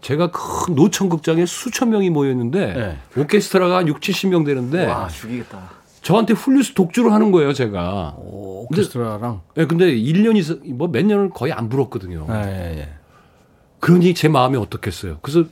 [0.03, 3.20] 제가 큰 노천극장에 수천 명이 모였는데 네.
[3.22, 5.70] 오케스트라가 한 6, 70명 되는데 와, 죽이겠다.
[6.03, 8.16] 저한테 훌륭스 독주를 하는 거예요, 제가.
[8.18, 12.26] 오, 케스트라랑 예, 네, 근데 1년이 뭐 몇 년을 거의 안 불었거든요.
[12.28, 12.88] 예, 예, 예.
[13.78, 15.18] 그러니 제 마음이 어떻겠어요.
[15.22, 15.48] 그래서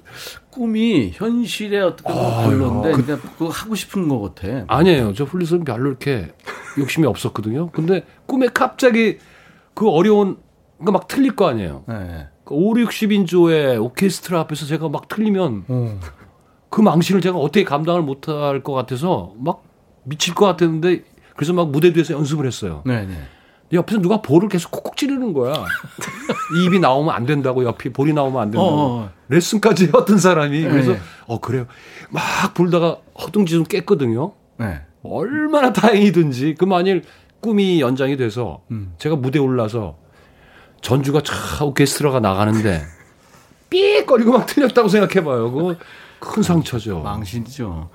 [0.51, 4.65] 꿈이 현실에 어떻게 아, 별로인데 그, 그냥 그거 하고 싶은 것 같아.
[4.69, 5.15] 아니에요.
[5.15, 6.33] 저 훌리스는 별로 이렇게
[6.79, 7.71] 욕심이 없었거든요.
[7.71, 9.19] 근데 꿈에 갑자기
[9.75, 10.39] 그 어려운
[10.85, 11.85] 거막 틀릴 거 아니에요.
[11.89, 12.29] 네.
[12.51, 16.01] 5, 60인조의 오케스트라 앞에서 제가 막 틀리면 음.
[16.69, 19.63] 그 망신을 제가 어떻게 감당을 못할 것 같아서 막
[20.05, 21.05] 미칠 것 같았는데
[21.37, 22.83] 그래서 막 무대 뒤에서 연습을 했어요.
[22.85, 23.15] 네네.
[23.73, 25.55] 옆에서 누가 볼을 계속 콕콕 찌르는 거야.
[26.67, 28.69] 입이 나오면 안 된다고 옆에 볼이 나오면 안 된다고.
[28.69, 29.03] 어어.
[29.03, 29.11] 어.
[29.29, 30.99] 레슨까지 했던 사람이 그래서 네.
[31.27, 31.67] 어 그래요.
[32.11, 32.23] 막
[32.55, 34.33] 불다가 허둥지둥 깼거든요.
[34.59, 34.81] 네.
[35.03, 37.05] 얼마나 다행이든지 그 만일
[37.41, 38.93] 꿈이 연장이 돼서 음.
[38.99, 39.97] 제가 무대 에 올라서
[40.83, 42.85] 전주가 차 오케스트라가 나가는데
[43.69, 45.53] 삐거리고 막 틀렸다고 생각해봐요.
[45.53, 45.75] 그거
[46.19, 47.01] 큰 상처죠.
[47.01, 47.89] 망신이죠.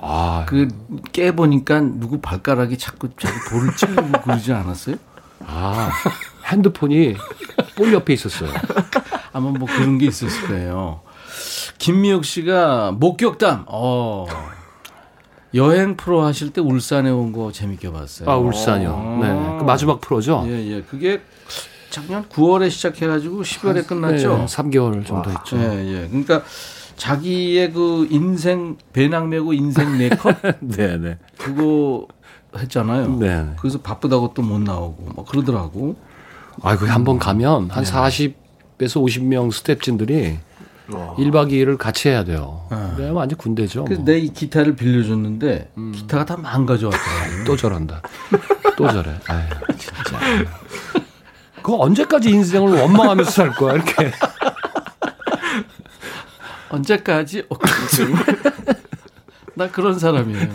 [0.00, 0.68] 아, 그
[1.12, 4.96] 깨보니까 누구 발가락이 자꾸 자꾸 볼을 찌르고 그러지 않았어요?
[5.46, 5.90] 아,
[6.46, 7.16] 핸드폰이
[7.76, 8.50] 볼 옆에 있었어요.
[9.32, 11.00] 아마 뭐 그런 게 있었을 거예요.
[11.78, 13.64] 김미혁 씨가 목격담.
[13.68, 14.26] 어.
[15.54, 18.30] 여행 프로 하실 때 울산에 온 거 재밌게 봤어요.
[18.30, 19.18] 아, 울산이요.
[19.22, 19.58] 네.
[19.58, 20.44] 그 마지막 프로죠?
[20.46, 20.82] 예, 예.
[20.82, 21.20] 그게
[21.92, 24.38] 작년 9월에 시작해가지고 10월에 끝났죠.
[24.38, 25.56] 네, 3개월 정도 와, 했죠.
[25.58, 26.08] 예, 예.
[26.08, 26.42] 그러니까
[26.96, 31.18] 자기의 그 인생 배낭 메고 인생 네컷 네, 네.
[31.38, 32.08] 그거
[32.56, 33.16] 했잖아요.
[33.18, 33.46] 네.
[33.60, 35.96] 그래서 바쁘다고 또 못 나오고 막 그러더라고.
[36.62, 37.90] 아, 그 한번 가면 한 네.
[37.90, 40.36] 40에서 50명 스탭진들이
[40.92, 41.14] 와.
[41.16, 42.66] 1박 2일을 같이 해야 돼요.
[42.70, 42.94] 어.
[42.96, 43.84] 그래 완전 군대죠.
[43.84, 43.98] 뭐.
[44.04, 45.92] 내이 기타를 빌려줬는데 음.
[45.94, 47.44] 기타가 다 망가져 왔더라고요.
[47.46, 48.02] 또 저런다.
[48.76, 49.14] 또 저래.
[49.28, 49.42] 아유,
[49.78, 50.18] 진짜.
[51.62, 54.12] 그거 언제까지 인생을 원망하면서 살 거야 이렇게.
[56.70, 57.44] 언제까지?
[59.54, 60.48] 나 그런 사람이에요.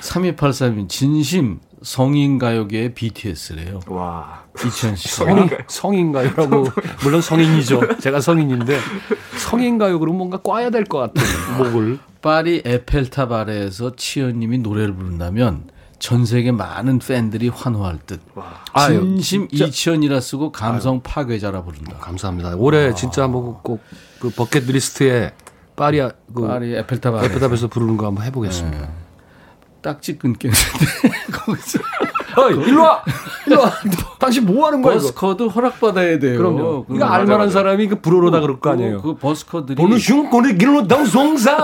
[0.00, 3.80] 3283인 진심 성인 가요계의 BTS래요.
[3.88, 4.42] 와.
[4.64, 5.08] 이천 씨.
[5.08, 6.66] 성인, 성인 가요라고,
[7.02, 7.98] 물론 성인이죠.
[7.98, 8.78] 제가 성인인데,
[9.38, 11.26] 성인 가요 그러면 뭔가 꽈야 될 것 같아요.
[11.58, 11.98] 목을.
[12.20, 15.64] 파리 에펠탑 아래에서 치현님이 노래를 부른다면,
[16.02, 18.20] 전 세계 많은 팬들이 환호할 듯.
[18.34, 18.64] 와.
[18.88, 21.00] 진심 아유, 이치현이라 쓰고 감성 아유.
[21.04, 21.96] 파괴자라 부른다.
[22.00, 22.56] 감사합니다.
[22.56, 22.94] 올해 와.
[22.94, 25.32] 진짜 뭐꼭그 버킷 리스트에
[25.76, 26.00] 파리
[26.34, 27.26] 그 파리 에펠탑 아래.
[27.26, 28.78] 에펠탑에서 부르는 거 한번 해보겠습니다.
[28.80, 28.88] 네.
[29.80, 30.60] 딱지 끊겠는데
[31.32, 31.78] 거기서
[32.36, 33.04] 어이 일로 와
[33.46, 33.72] 일로 와
[34.18, 36.36] 당신 뭐 하는 거야 버스커도 허락 받아야 돼요.
[36.36, 36.86] 그럼요.
[36.90, 39.02] 이거 알만한 사람이 그 불어로다 그럴 거 아니에요.
[39.02, 41.58] 그, 그 버스커들이 보는 흉권의 길로 당송상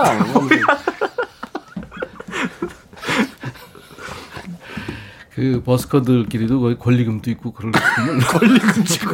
[5.39, 7.71] 그 버스커들끼리도 거의 권리금도 있고 그럴
[8.29, 9.13] 권리금 지고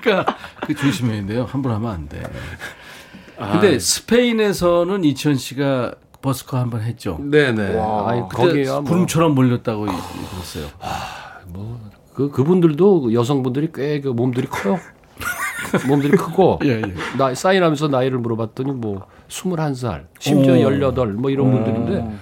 [0.00, 0.36] 그러니까
[0.66, 1.46] 그 조심해야 돼요.
[1.50, 2.22] 함부로 하면 안 돼.
[3.36, 3.78] 근데 아.
[3.78, 7.18] 스페인에서는 이천 씨가 버스커 한 번 했죠.
[7.20, 7.74] 네네.
[7.76, 8.82] 와, 거기에 뭐.
[8.82, 10.68] 구름처럼 몰렸다고 그랬어요.
[10.80, 14.78] 아, 뭐그 그분들도 여성분들이 꽤 그 몸들이 커요.
[15.88, 16.94] 몸들이 크고 예, 예.
[17.18, 20.56] 나 사인하면서 나이를 물어봤더니 뭐 21살, 심지어 오.
[20.70, 22.16] 18뭐 이런 분들인데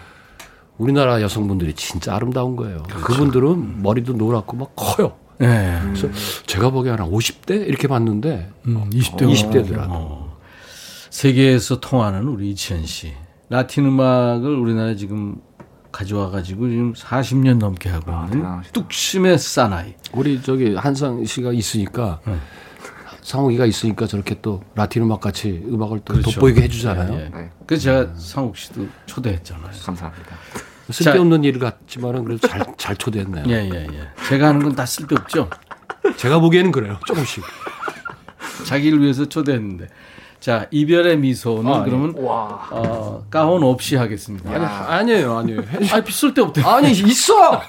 [0.79, 2.83] 우리나라 여성분들이 진짜 아름다운 거예요.
[2.85, 3.05] 그렇죠.
[3.05, 5.17] 그분들은 머리도 노랗고 막 커요.
[5.39, 5.79] 네.
[5.83, 6.09] 그래서
[6.47, 9.89] 제가 보기에는 50대 이렇게 봤는데 음, 20대 20대더라고.
[9.91, 10.39] 어.
[11.11, 13.13] 세계에서 통하는 우리 이치현 씨.
[13.49, 15.37] 라틴 음악을 우리나라에 지금
[15.93, 19.95] 가져와 가지고 지금 40년 넘게 하고 아, 있는 아, 뚝심의 사나이.
[20.13, 22.37] 우리 저기 한상 씨가 있으니까 네.
[23.25, 26.31] 상욱이가 있으니까 저렇게 또 라틴 음악 같이 음악을 또 그렇죠.
[26.33, 27.13] 돋보이게 해주잖아요.
[27.15, 27.29] 예, 예.
[27.35, 27.51] 네.
[27.67, 29.71] 그래서 제가 상욱 씨도 초대했잖아요.
[29.83, 30.37] 감사합니다.
[30.91, 33.45] 쓸데없는 일 같지만은 그래도 잘, 잘 초대했네요.
[33.49, 34.09] 예, 예, 예.
[34.29, 35.49] 제가 하는 건 다 쓸데없죠?
[36.19, 36.99] 제가 보기에는 그래요.
[37.07, 37.43] 조금씩.
[38.67, 39.89] 자기를 위해서 초대했는데.
[40.39, 41.85] 자, 이별의 미소는 아, 예.
[41.89, 44.51] 그러면 어, 가운 없이 하겠습니다.
[44.51, 45.63] 아니, 아니 에요, 아니에요.
[45.91, 46.61] 아니, 쓸데없대.
[46.63, 47.63] 아니, 있어!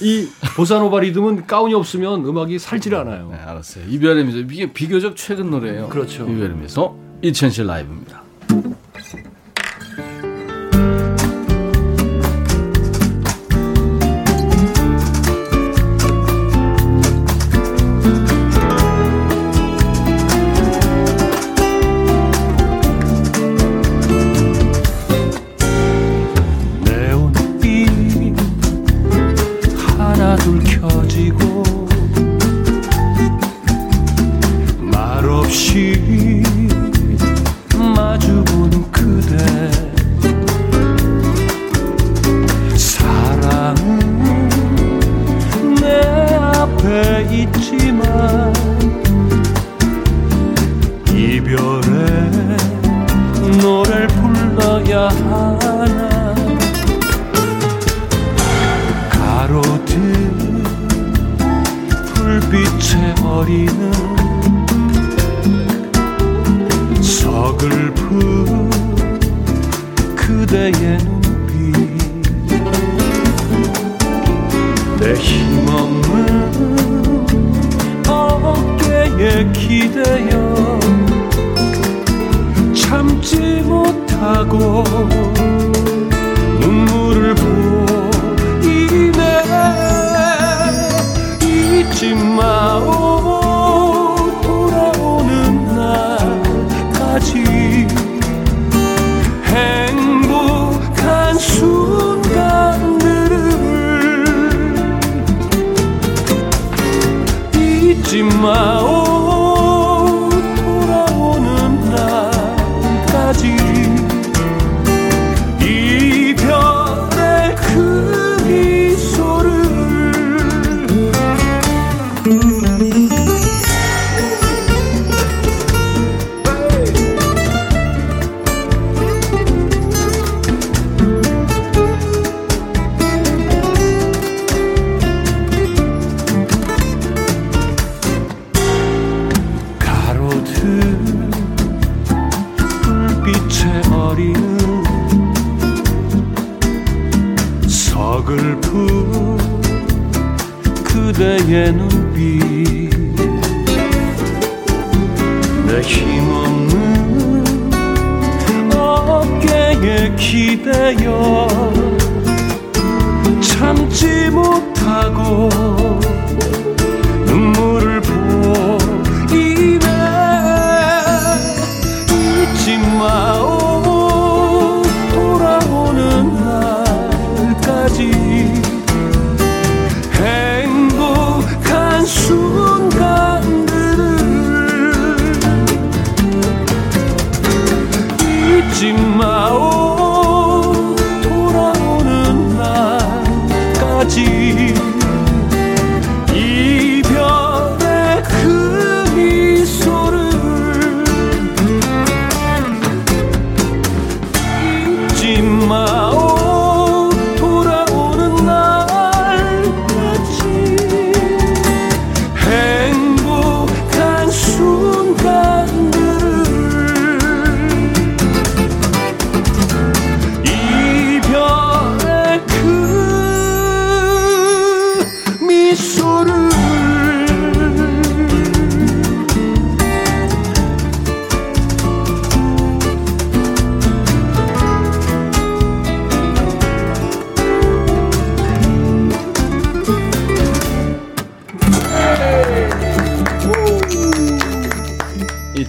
[0.00, 3.30] 이 보사노바 리듬은 가운이 없으면 음악이 살질 않아요.
[3.30, 3.84] 네, 알았어요.
[3.88, 4.38] 이별의 미소.
[4.38, 5.88] 이게 비교적 최근 노래예요.
[5.88, 6.28] 그렇죠.
[6.28, 6.96] 이별의 미소.
[7.22, 8.22] 이천실 라이브입니다.
[92.24, 93.37] mau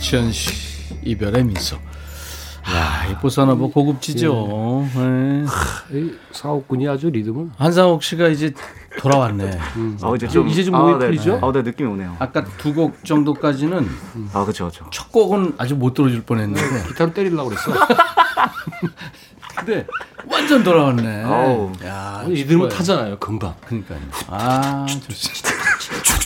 [0.10, 0.52] 이치현 씨
[1.04, 1.76] 이별의 미소.
[2.68, 4.88] 야, 이 보사노바 고급지죠.
[4.96, 5.46] 네.
[5.92, 8.52] 이 사옥군이 아주 리듬을 한상옥 씨가 이제
[9.00, 9.60] 돌아왔네.
[10.02, 11.06] 아, 이제 좀 이제 좀 아, 몸이 네.
[11.06, 11.40] 풀리죠?
[11.44, 12.16] 아, 네, 느낌이 오네요.
[12.18, 13.88] 아까 두 곡 정도까지는
[14.34, 14.72] 아, 그렇죠.
[14.92, 17.72] 첫 곡은 아주 못 들어줄 뻔했는데, 기타로 때리려고 그랬어.
[19.58, 19.86] 근데
[20.28, 21.24] 완전 돌아왔네.
[21.24, 21.72] 아우.
[21.86, 22.78] 야, 이 리듬을 좋아요.
[22.78, 23.54] 타잖아요, 금방.
[23.66, 24.00] 그러니까요.
[24.28, 25.50] 아, 좋습니다.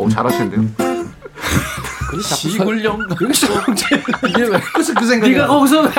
[0.00, 0.90] 어, 잘하시는데요.
[2.22, 3.08] 시골 영감.
[4.28, 5.88] 이게 왜 그래서 그 생각이 네가 거기서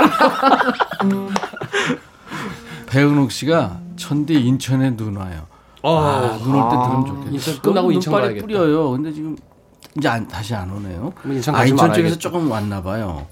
[2.87, 5.47] 배은옥 씨가 천디 인천에 눈 와요.
[5.83, 7.31] 아, 눈올 때 들으면 좋겠다.
[7.31, 8.45] 인천 끝나고 인천 가야겠다.
[8.45, 8.91] 뿌려요.
[8.91, 9.37] 근데 지금
[9.97, 11.13] 이제 안, 다시 안 오네요.
[11.25, 11.93] 인천 아, 인천.
[11.93, 13.25] 쪽에서 조금 왔나 봐요.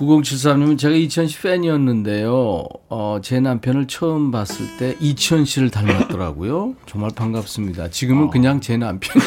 [0.00, 2.64] 9073님은 제가 이천 씨 팬이었는데요.
[2.88, 6.74] 어, 제 남편을 처음 봤을 때 이천 씨를 닮았더라고요.
[6.88, 7.90] 정말 반갑습니다.
[7.90, 8.30] 지금은 어.
[8.30, 9.20] 그냥 제 남편.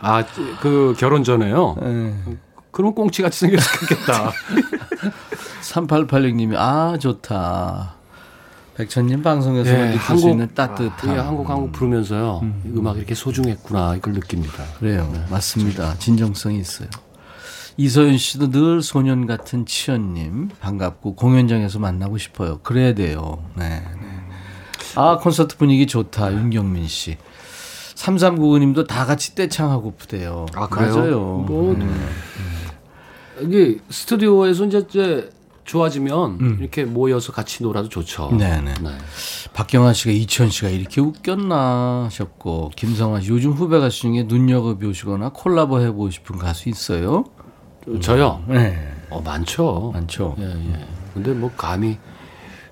[0.00, 0.24] 아,
[0.60, 1.76] 그 결혼 전에요.
[1.80, 2.14] 네.
[2.70, 4.30] 그럼 꽁치같이 생겼겠다.
[5.62, 7.94] 3886님이 아 좋다.
[8.76, 11.14] 백천님 방송에서 예, 느낄 수 있는 따뜻함.
[11.14, 12.40] 예, 한국 한국 부르면서요.
[12.42, 12.86] 음.
[12.86, 14.64] 악이 이렇게 소중했구나 이걸 느낍니다.
[14.78, 15.10] 그래요.
[15.30, 15.96] 맞습니다.
[15.98, 16.88] 진정성이 있어요.
[17.76, 22.58] 이서윤 씨도 늘 소년 같은 치현님 반갑고 공연장에서 만나고 싶어요.
[22.62, 23.44] 그래야 돼요.
[23.56, 23.80] 네.
[23.80, 23.84] 네.
[24.94, 26.32] 아 콘서트 분위기 좋다.
[26.32, 27.16] 윤경민 씨.
[27.96, 30.46] 3399님도 다 같이 떼창하고 부대요.
[30.54, 30.94] 아, 그래요?
[30.94, 31.20] 맞아요.
[31.46, 31.76] 뭐,
[33.40, 35.30] 이게 스튜디오에서 이제, 이제
[35.64, 38.30] 좋아지면 이렇게 모여서 같이 놀아도 좋죠.
[38.32, 38.74] 네네.
[38.74, 38.90] 네.
[39.54, 45.30] 박경아 씨가 이천 씨가 이렇게 웃겼나 하셨고 김성환 씨 요즘 후배 가수 중에 눈여겨 보시거나
[45.30, 47.24] 콜라보 해보고 싶은 가수 있어요?
[48.00, 48.42] 저요.
[48.48, 48.92] 네.
[49.10, 49.90] 어 많죠.
[49.94, 50.36] 많죠.
[50.38, 50.86] 예, 예.
[51.12, 51.98] 근데 뭐 감히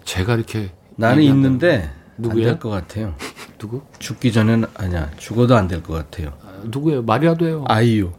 [0.05, 2.49] 제가 이렇게 나는 있는데 누구예요?
[2.49, 3.15] 안될 것 같아요.
[3.59, 3.83] 누구?
[3.99, 5.11] 죽기 전에는 아니야.
[5.19, 6.33] 죽어도 안 될 것 같아요.
[6.45, 7.03] 아, 누구예요?
[7.03, 7.65] 말이라도 해요.
[7.69, 8.13] 아이유.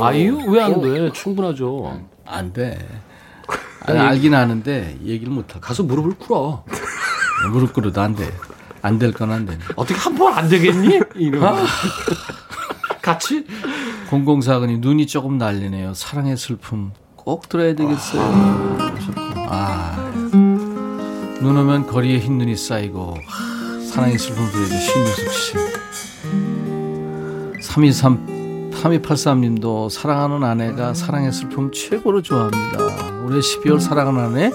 [0.00, 1.10] 아이유 왜 안 돼?
[1.12, 2.00] 충분하죠.
[2.26, 2.78] 안 돼.
[3.86, 6.64] 아니, 알긴 아는데 얘기를 못 하고 가서 무릎을 꿇어.
[7.52, 8.30] 무릎 꿇어도 안 돼.
[8.82, 9.58] 안 될 건 안 돼.
[9.76, 11.00] 어떻게 한 번 안 되겠니?
[11.16, 11.64] 이러면
[13.02, 13.46] 같이
[14.10, 15.94] 0049님 눈이 조금 날리네요.
[15.94, 18.22] 사랑의 슬픔 꼭 들어야 되겠어요.
[19.48, 20.12] 아,
[21.40, 24.76] 눈 오면 거리에 흰 눈이 쌓이고 하, 사랑의 슬픔 들어야죠.
[24.76, 25.54] 신유숙 씨.
[27.62, 28.34] 323
[28.84, 32.78] 3283님도 사랑하는 아내가 사랑의 슬픔 최고로 좋아합니다.
[33.24, 34.50] 올해 12월 사랑하는 아내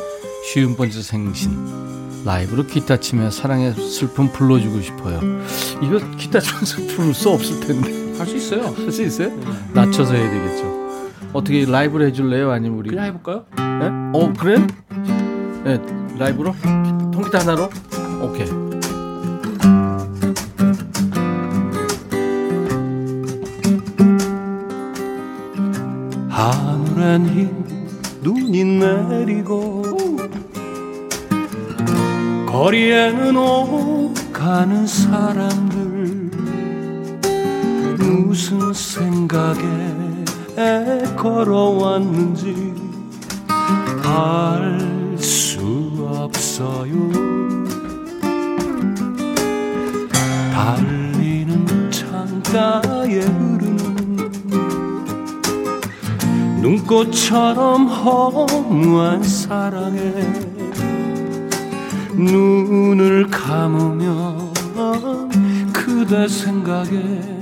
[0.45, 5.19] 쉬운 번째 생신 라이브로 기타 치며 사랑의 슬픔 불러주고 싶어요.
[5.81, 7.98] 이거 기타 치면 슬픔을 써 없을 텐데.
[8.19, 8.61] 할수 있어요.
[8.75, 9.31] 할 수 있어요?
[9.73, 10.79] 낮춰서 해야 되겠죠.
[11.33, 12.51] 어떻게 라이브로 해줄래요?
[12.51, 12.89] 아니면 우리?
[12.89, 13.45] 그냥 해볼까요?
[13.55, 13.87] 네?
[14.13, 14.57] 어 그래?
[15.63, 15.79] 네
[16.17, 16.53] 라이브로?
[17.13, 17.69] 통기타 하나로?
[18.23, 18.47] 오케이.
[26.29, 27.65] 하늘엔 흰
[28.21, 29.81] 눈이 내리고
[32.47, 35.78] 거리에는 오가는 사람들
[38.29, 39.63] 무슨 생각에
[41.17, 42.75] 걸어왔는지
[44.05, 46.93] 알 수 없어요.
[50.53, 54.37] 달리는 창가에 흐르는
[56.61, 59.99] 눈꽃처럼 허무한 사랑에
[62.13, 64.51] 눈을 감으면
[65.73, 67.38] 그대 생각에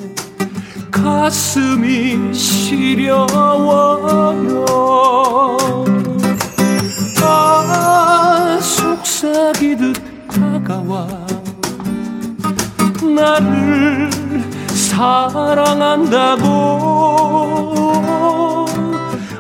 [1.08, 3.86] 가슴이 시려워요.
[7.24, 9.96] 아 속삭이듯
[10.28, 11.08] 다가와.
[13.16, 14.10] 나를
[14.68, 16.46] 사랑한다고.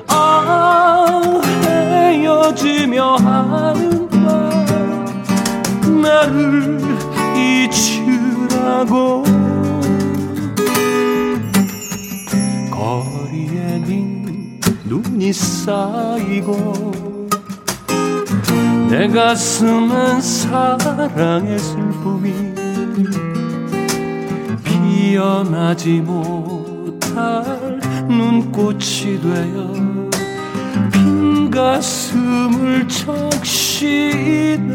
[0.07, 4.65] 아 헤어지며 하는 말
[6.01, 6.79] 나를
[7.35, 9.25] 잊으라고
[14.87, 17.27] 눈이 쌓이고
[18.89, 22.31] 내 가슴은 사랑의 슬픔이
[24.63, 27.43] 피어나지 못할
[28.07, 29.73] 눈꽃이 되어
[30.93, 34.67] 빈 가슴을 적시네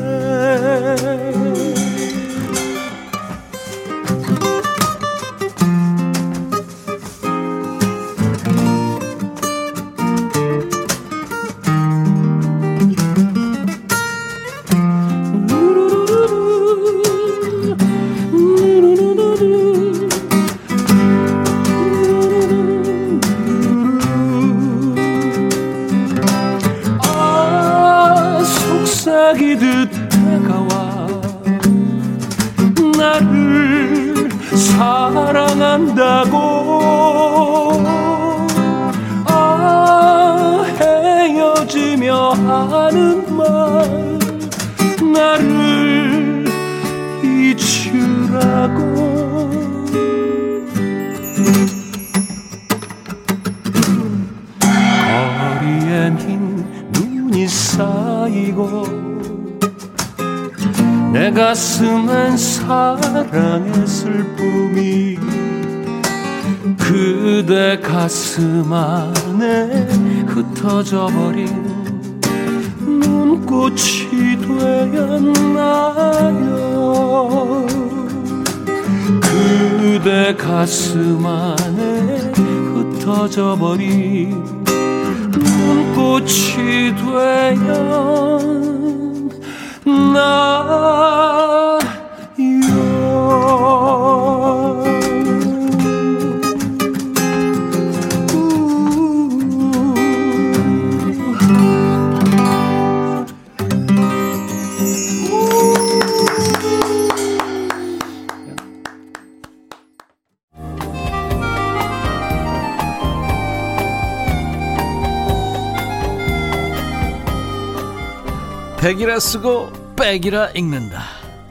[119.23, 121.01] 쓰고 백이라 읽는다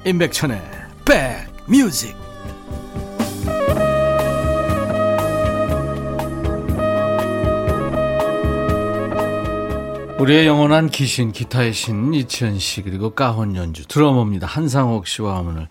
[0.05, 0.61] 임백천의
[1.05, 2.15] 백뮤직
[10.19, 15.67] 우리의 영원한 귀신 기타의 신 이치현 씨 그리고 까혼 연주 드러머입니다 한상옥 씨와 오늘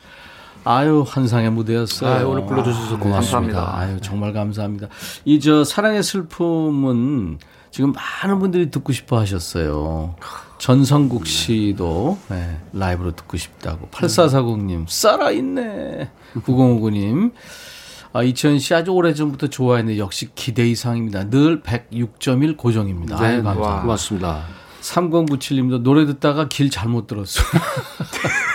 [0.64, 2.10] 아유 환상의 무대였어요.
[2.12, 3.60] 아유, 오늘 불러주셔서 고맙습니다.
[3.62, 3.78] 감사합니다.
[3.78, 4.88] 아유 정말 감사합니다.
[5.24, 7.38] 이 저 사랑의 슬픔은
[7.70, 10.16] 지금 많은 분들이 듣고 싶어 하셨어요.
[10.60, 13.88] 전성국 씨도 네, 라이브로 듣고 싶다고.
[13.88, 16.10] 8440님, 살아있네.
[16.34, 17.32] 9059님.
[18.12, 21.30] 아, 이천 씨 아주 오래전부터 좋아했는데 역시 기대 이상입니다.
[21.30, 23.18] 늘 106.1 고정입니다.
[23.18, 23.82] 네, 아유, 감사합니다.
[23.82, 24.44] 고맙습니다.
[24.82, 27.46] 3097님도 노래 듣다가 길 잘못 들었어요.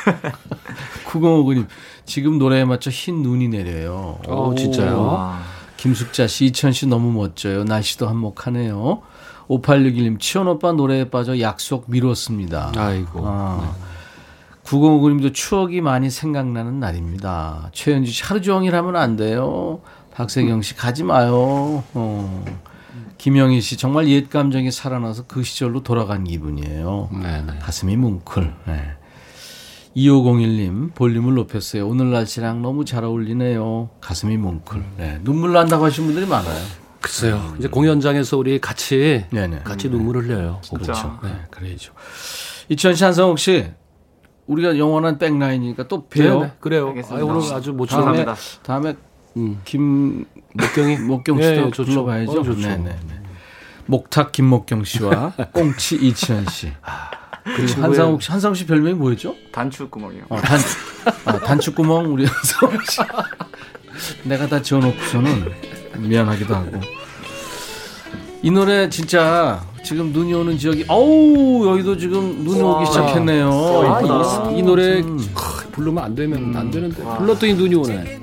[1.09, 1.65] 9059님,
[2.05, 4.19] 지금 노래에 맞춰 흰 눈이 내려요.
[4.27, 5.39] 오, 진짜요?
[5.77, 7.63] 김숙자 씨, 이천 씨 너무 멋져요.
[7.63, 9.01] 날씨도 한몫하네요.
[9.49, 12.71] 5861님, 치원 오빠 노래에 빠져 약속 미뤘습니다.
[12.75, 13.21] 아이고.
[13.25, 13.59] 아.
[13.61, 13.85] 네.
[14.65, 17.69] 9059님도 추억이 많이 생각나는 날입니다.
[17.71, 19.79] 최현주 씨, 하루 종일 하면 안 돼요.
[20.13, 21.83] 박세경 씨, 가지 마요.
[21.93, 22.45] 어.
[23.17, 27.09] 김영희 씨, 정말 옛 감정이 살아나서 그 시절로 돌아간 기분이에요.
[27.11, 27.59] 네네.
[27.59, 28.53] 가슴이 뭉클.
[28.65, 28.81] 네.
[29.95, 31.87] 2501님, 볼륨을 높였어요.
[31.87, 33.89] 오늘 날씨랑 너무 잘 어울리네요.
[34.01, 34.83] 가슴이 뭉클.
[34.97, 35.19] 네.
[35.23, 36.84] 눈물 난다고 하시는 분들이 많아요.
[37.05, 37.35] 글쎄요.
[37.35, 37.55] 음.
[37.59, 39.59] 이제 공연장에서 우리 같이 네네.
[39.59, 40.59] 같이 눈물을 흘려요.
[40.73, 41.19] 그렇죠.
[41.21, 41.93] 네, 그래야죠.
[42.67, 43.67] 이천 씨, 한성욱 씨,
[44.47, 46.41] 우리가 영원한 백라인이니까 또 봬요.
[46.41, 46.95] 네, 그래요.
[47.11, 48.25] 아, 오늘 아주 못 다음에
[48.63, 48.95] 다음에
[49.37, 49.61] 음.
[49.65, 52.39] 김 목경이 목경 씨도 네, 불러봐야죠.
[52.39, 53.21] 어, 네, 네, 네.
[53.85, 56.71] 목탁 김목경 씨와 꽁치 이치현 씨.
[56.81, 57.11] 아,
[57.43, 59.35] 그리고 한상욱 씨, 한상욱 씨 별명이 뭐였죠?
[59.51, 60.23] 단추구멍이요.
[60.29, 60.65] 어, 단추.
[61.25, 62.25] 아, 단추구멍 우리
[64.25, 66.81] 내가 다 지어놓고서는 미안하기도 하고.
[68.41, 73.49] 이 노래 진짜 지금 눈이 오는 지역이 어우 여기도 지금 눈이 와, 오기 시작했네요.
[73.49, 75.19] 아, 이, 이, 노래 음.
[75.71, 76.55] 부르면 안 되면 음.
[76.55, 78.21] 안 되는데 불렀더니 눈이 오네.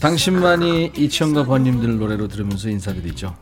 [0.00, 3.34] 당신만이 이치현과 번님들 노래로 들으면서 인사드리죠.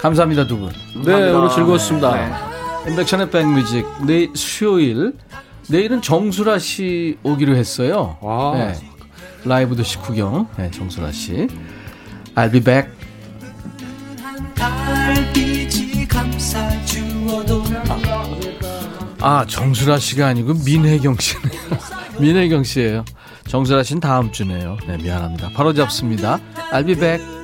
[0.00, 0.70] 감사합니다 두 분.
[1.04, 2.14] 네 오늘 즐거웠습니다.
[2.14, 2.90] 네.
[2.90, 5.14] 인백션의 백뮤직 내일 수요일
[5.68, 8.16] 내일은 정수라 씨 오기로 했어요.
[8.22, 8.52] 아.
[8.56, 8.74] 네.
[9.44, 11.48] 라이브 도시 구경 네, 정수라 씨.
[12.34, 12.90] I'll be back.
[19.20, 21.60] 아 정수라 씨가 아니고 민혜경 씨네요.
[22.20, 23.04] 민혜경 씨예요.
[23.46, 24.76] 정수라 씨는 다음 주네요.
[24.86, 25.50] 네 미안합니다.
[25.54, 26.38] 바로 잡습니다.
[26.72, 27.41] I'll be back.